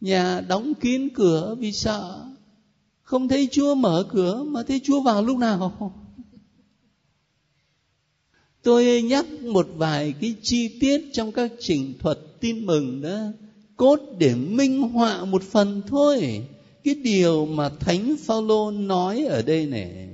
nhà 0.00 0.40
đóng 0.40 0.74
kín 0.74 1.08
cửa 1.14 1.56
vì 1.58 1.72
sợ, 1.72 2.26
không 3.02 3.28
thấy 3.28 3.48
Chúa 3.50 3.74
mở 3.74 4.06
cửa 4.12 4.42
mà 4.42 4.62
thấy 4.62 4.80
Chúa 4.84 5.00
vào 5.00 5.22
lúc 5.22 5.38
nào. 5.38 5.92
Tôi 8.62 9.02
nhắc 9.02 9.26
một 9.42 9.68
vài 9.76 10.14
cái 10.20 10.34
chi 10.42 10.78
tiết 10.80 11.10
trong 11.12 11.32
các 11.32 11.52
trình 11.60 11.94
thuật 11.98 12.18
tin 12.40 12.66
mừng 12.66 13.02
đó, 13.02 13.18
cốt 13.76 14.00
để 14.18 14.34
minh 14.34 14.82
họa 14.82 15.24
một 15.24 15.42
phần 15.42 15.82
thôi 15.86 16.46
cái 16.84 16.94
điều 16.94 17.46
mà 17.46 17.68
thánh 17.68 18.16
phaolô 18.26 18.70
nói 18.70 19.24
ở 19.24 19.42
đây 19.42 19.66
này 19.66 20.08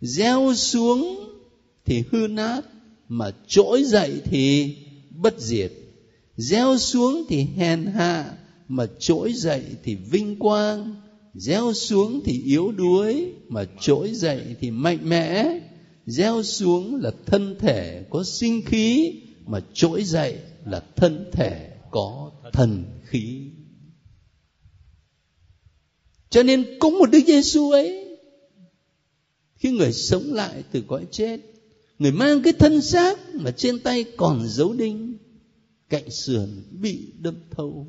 gieo 0.00 0.54
xuống 0.54 1.28
thì 1.88 2.04
hư 2.10 2.26
nát, 2.26 2.60
mà 3.08 3.30
trỗi 3.46 3.84
dậy 3.84 4.20
thì 4.24 4.76
bất 5.10 5.40
diệt. 5.40 5.72
Gieo 6.36 6.78
xuống 6.78 7.24
thì 7.28 7.46
hèn 7.56 7.86
hạ, 7.86 8.32
mà 8.68 8.86
trỗi 8.98 9.32
dậy 9.32 9.62
thì 9.84 9.94
vinh 9.94 10.38
quang. 10.38 10.96
Gieo 11.34 11.72
xuống 11.72 12.20
thì 12.24 12.42
yếu 12.42 12.72
đuối, 12.72 13.32
mà 13.48 13.64
trỗi 13.80 14.12
dậy 14.14 14.40
thì 14.60 14.70
mạnh 14.70 14.98
mẽ. 15.02 15.60
Gieo 16.06 16.42
xuống 16.42 16.96
là 16.96 17.10
thân 17.26 17.56
thể 17.58 18.04
có 18.10 18.24
sinh 18.24 18.62
khí, 18.66 19.12
mà 19.46 19.60
trỗi 19.72 20.04
dậy 20.04 20.38
là 20.66 20.82
thân 20.96 21.30
thể 21.32 21.70
có 21.90 22.30
thần 22.52 22.84
khí 23.04 23.47
cho 26.30 26.42
nên 26.42 26.66
cũng 26.78 26.98
một 26.98 27.10
Đức 27.10 27.20
Giêsu 27.26 27.70
ấy, 27.70 28.18
khi 29.56 29.70
người 29.70 29.92
sống 29.92 30.32
lại 30.32 30.64
từ 30.72 30.82
cõi 30.88 31.06
chết, 31.10 31.40
người 31.98 32.12
mang 32.12 32.42
cái 32.42 32.52
thân 32.52 32.82
xác 32.82 33.18
mà 33.34 33.50
trên 33.50 33.78
tay 33.78 34.04
còn 34.16 34.48
dấu 34.48 34.72
đinh, 34.72 35.18
cạnh 35.88 36.10
sườn 36.10 36.62
bị 36.70 37.12
đâm 37.18 37.34
thâu 37.50 37.86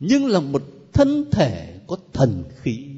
nhưng 0.00 0.26
là 0.26 0.40
một 0.40 0.62
thân 0.92 1.24
thể 1.30 1.80
có 1.86 1.96
thần 2.12 2.44
khí. 2.62 2.88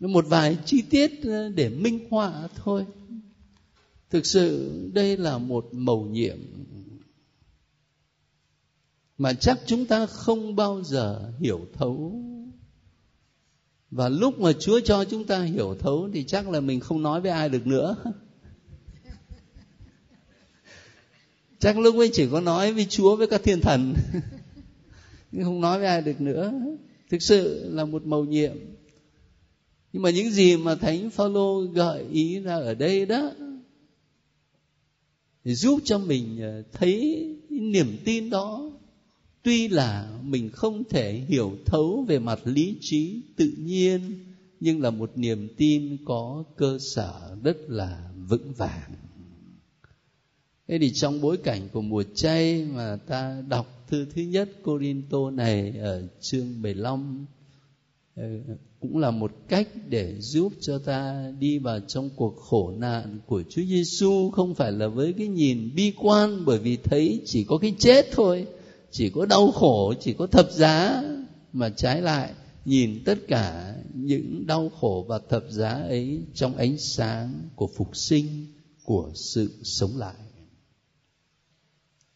Một 0.00 0.24
vài 0.28 0.58
chi 0.64 0.82
tiết 0.82 1.22
ờ, 1.24 1.48
để 1.48 1.68
minh 1.68 2.06
họa 2.10 2.48
thôi. 2.56 2.84
Thực 4.10 4.26
sự 4.26 4.72
đây 4.92 5.16
là 5.16 5.38
một 5.38 5.68
mầu 5.72 6.06
nhiệm 6.06 6.38
mà 9.20 9.32
chắc 9.32 9.58
chúng 9.66 9.86
ta 9.86 10.06
không 10.06 10.56
bao 10.56 10.82
giờ 10.82 11.32
hiểu 11.40 11.66
thấu. 11.72 12.22
Và 13.90 14.08
lúc 14.08 14.38
mà 14.38 14.52
chúa 14.52 14.80
cho 14.80 15.04
chúng 15.04 15.24
ta 15.24 15.42
hiểu 15.42 15.76
thấu 15.80 16.10
thì 16.12 16.24
chắc 16.24 16.48
là 16.48 16.60
mình 16.60 16.80
không 16.80 17.02
nói 17.02 17.20
với 17.20 17.30
ai 17.30 17.48
được 17.48 17.66
nữa. 17.66 17.96
Chắc 21.58 21.78
lúc 21.78 21.96
ấy 21.96 22.10
chỉ 22.12 22.28
có 22.30 22.40
nói 22.40 22.72
với 22.72 22.86
chúa 22.90 23.16
với 23.16 23.26
các 23.26 23.40
thiên 23.44 23.60
thần, 23.60 23.94
nhưng 25.32 25.44
không 25.44 25.60
nói 25.60 25.78
với 25.78 25.88
ai 25.88 26.02
được 26.02 26.20
nữa. 26.20 26.52
Thực 27.10 27.22
sự 27.22 27.70
là 27.70 27.84
một 27.84 28.06
mầu 28.06 28.24
nhiệm. 28.24 28.56
Nhưng 29.92 30.02
mà 30.02 30.10
những 30.10 30.30
gì 30.30 30.56
mà 30.56 30.74
thánh 30.74 31.10
phaolô 31.10 31.60
gợi 31.60 32.04
ý 32.12 32.38
ra 32.38 32.54
ở 32.54 32.74
đây 32.74 33.06
đó, 33.06 33.30
để 35.44 35.54
giúp 35.54 35.80
cho 35.84 35.98
mình 35.98 36.40
ờ, 36.42 36.62
thấy 36.72 37.26
niềm 37.50 37.96
tin 38.04 38.30
đó 38.30 38.69
tuy 39.42 39.68
là 39.68 40.20
mình 40.22 40.50
không 40.50 40.84
thể 40.90 41.12
hiểu 41.28 41.56
thấu 41.66 42.04
về 42.08 42.18
mặt 42.18 42.40
lý 42.44 42.76
trí 42.80 43.22
tự 43.36 43.52
nhiên, 43.58 44.00
nhưng 44.60 44.82
là 44.82 44.90
một 44.90 45.10
niềm 45.14 45.48
tin 45.56 45.96
có 46.04 46.44
cơ 46.56 46.78
sở 46.80 47.36
rất 47.42 47.56
là 47.68 48.10
vững 48.28 48.52
vàng. 48.52 48.92
Thế 50.68 50.78
thì 50.80 50.92
trong 50.92 51.20
bối 51.20 51.36
cảnh 51.36 51.68
của 51.72 51.82
mùa 51.82 52.04
chay 52.14 52.64
mà 52.64 52.96
ta 53.06 53.42
đọc 53.48 53.84
thư 53.88 54.06
thứ 54.14 54.22
nhất 54.22 54.48
Corinto 54.62 55.30
này 55.30 55.72
ở 55.78 56.02
chương 56.20 56.62
15 56.62 57.26
ờ, 58.16 58.22
cũng 58.80 58.98
là 58.98 59.10
một 59.10 59.32
cách 59.48 59.68
để 59.88 60.14
giúp 60.18 60.52
cho 60.60 60.78
ta 60.78 61.32
đi 61.38 61.58
vào 61.58 61.80
trong 61.80 62.10
cuộc 62.16 62.36
khổ 62.36 62.72
nạn 62.78 63.18
của 63.26 63.42
Chúa 63.48 63.62
Giêsu 63.62 64.30
không 64.30 64.54
phải 64.54 64.72
là 64.72 64.88
với 64.88 65.12
cái 65.12 65.26
nhìn 65.26 65.70
bi 65.74 65.92
quan 65.96 66.44
bởi 66.44 66.58
vì 66.58 66.76
thấy 66.76 67.20
chỉ 67.24 67.44
có 67.44 67.58
cái 67.58 67.74
chết 67.78 68.06
thôi 68.12 68.46
chỉ 68.90 69.10
có 69.10 69.26
đau 69.26 69.52
khổ 69.52 69.94
chỉ 70.00 70.12
có 70.12 70.26
thập 70.26 70.50
giá 70.50 71.02
mà 71.52 71.68
trái 71.68 72.02
lại. 72.02 72.32
Nhìn 72.64 73.04
tất 73.04 73.18
cả 73.28 73.74
những 73.94 74.46
đau 74.46 74.70
khổ 74.80 75.04
và 75.08 75.20
thập 75.28 75.44
giá 75.48 75.70
ấy 75.70 76.20
trong 76.34 76.56
ánh 76.56 76.78
sáng 76.78 77.48
của 77.56 77.68
phục 77.76 77.96
sinh 77.96 78.46
của 78.84 79.10
sự 79.14 79.50
sống 79.62 79.96
lại. 79.96 80.14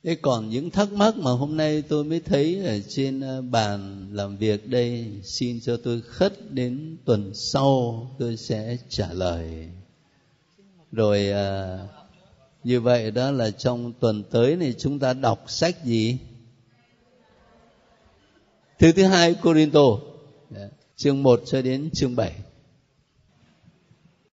Thế 0.05 0.15
còn 0.15 0.51
những 0.51 0.71
thắc 0.71 0.93
mắc 0.93 1.17
mà 1.17 1.31
hôm 1.31 1.57
nay 1.57 1.83
tôi 1.83 2.05
mới 2.05 2.21
thấy 2.21 2.67
ở 2.67 2.81
trên 2.89 3.21
ờ, 3.21 3.43
bàn 3.43 4.09
làm 4.13 4.37
việc 4.37 4.69
đây 4.69 5.07
xin 5.23 5.61
cho 5.61 5.77
tôi 5.77 6.01
khất 6.01 6.53
đến 6.53 6.97
tuần 7.05 7.35
sau 7.35 8.07
tôi 8.19 8.37
sẽ 8.37 8.77
trả 8.89 9.13
lời. 9.13 9.69
Rồi 10.93 11.31
à, 11.31 11.79
như 12.65 12.81
vậy 12.81 13.11
đó 13.11 13.31
là 13.31 13.51
trong 13.51 13.93
tuần 14.01 14.25
tới 14.31 14.57
này 14.57 14.75
chúng 14.79 14.99
ta 14.99 15.13
đọc 15.13 15.45
sách 15.49 15.85
gì? 15.85 16.19
Thứ 18.79 18.93
thứ 18.93 19.05
hai 19.05 19.35
Corinto. 19.35 19.81
Chương 20.97 21.23
1 21.23 21.41
cho 21.47 21.63
đến 21.63 21.91
chương 21.93 22.17
7 22.17 22.33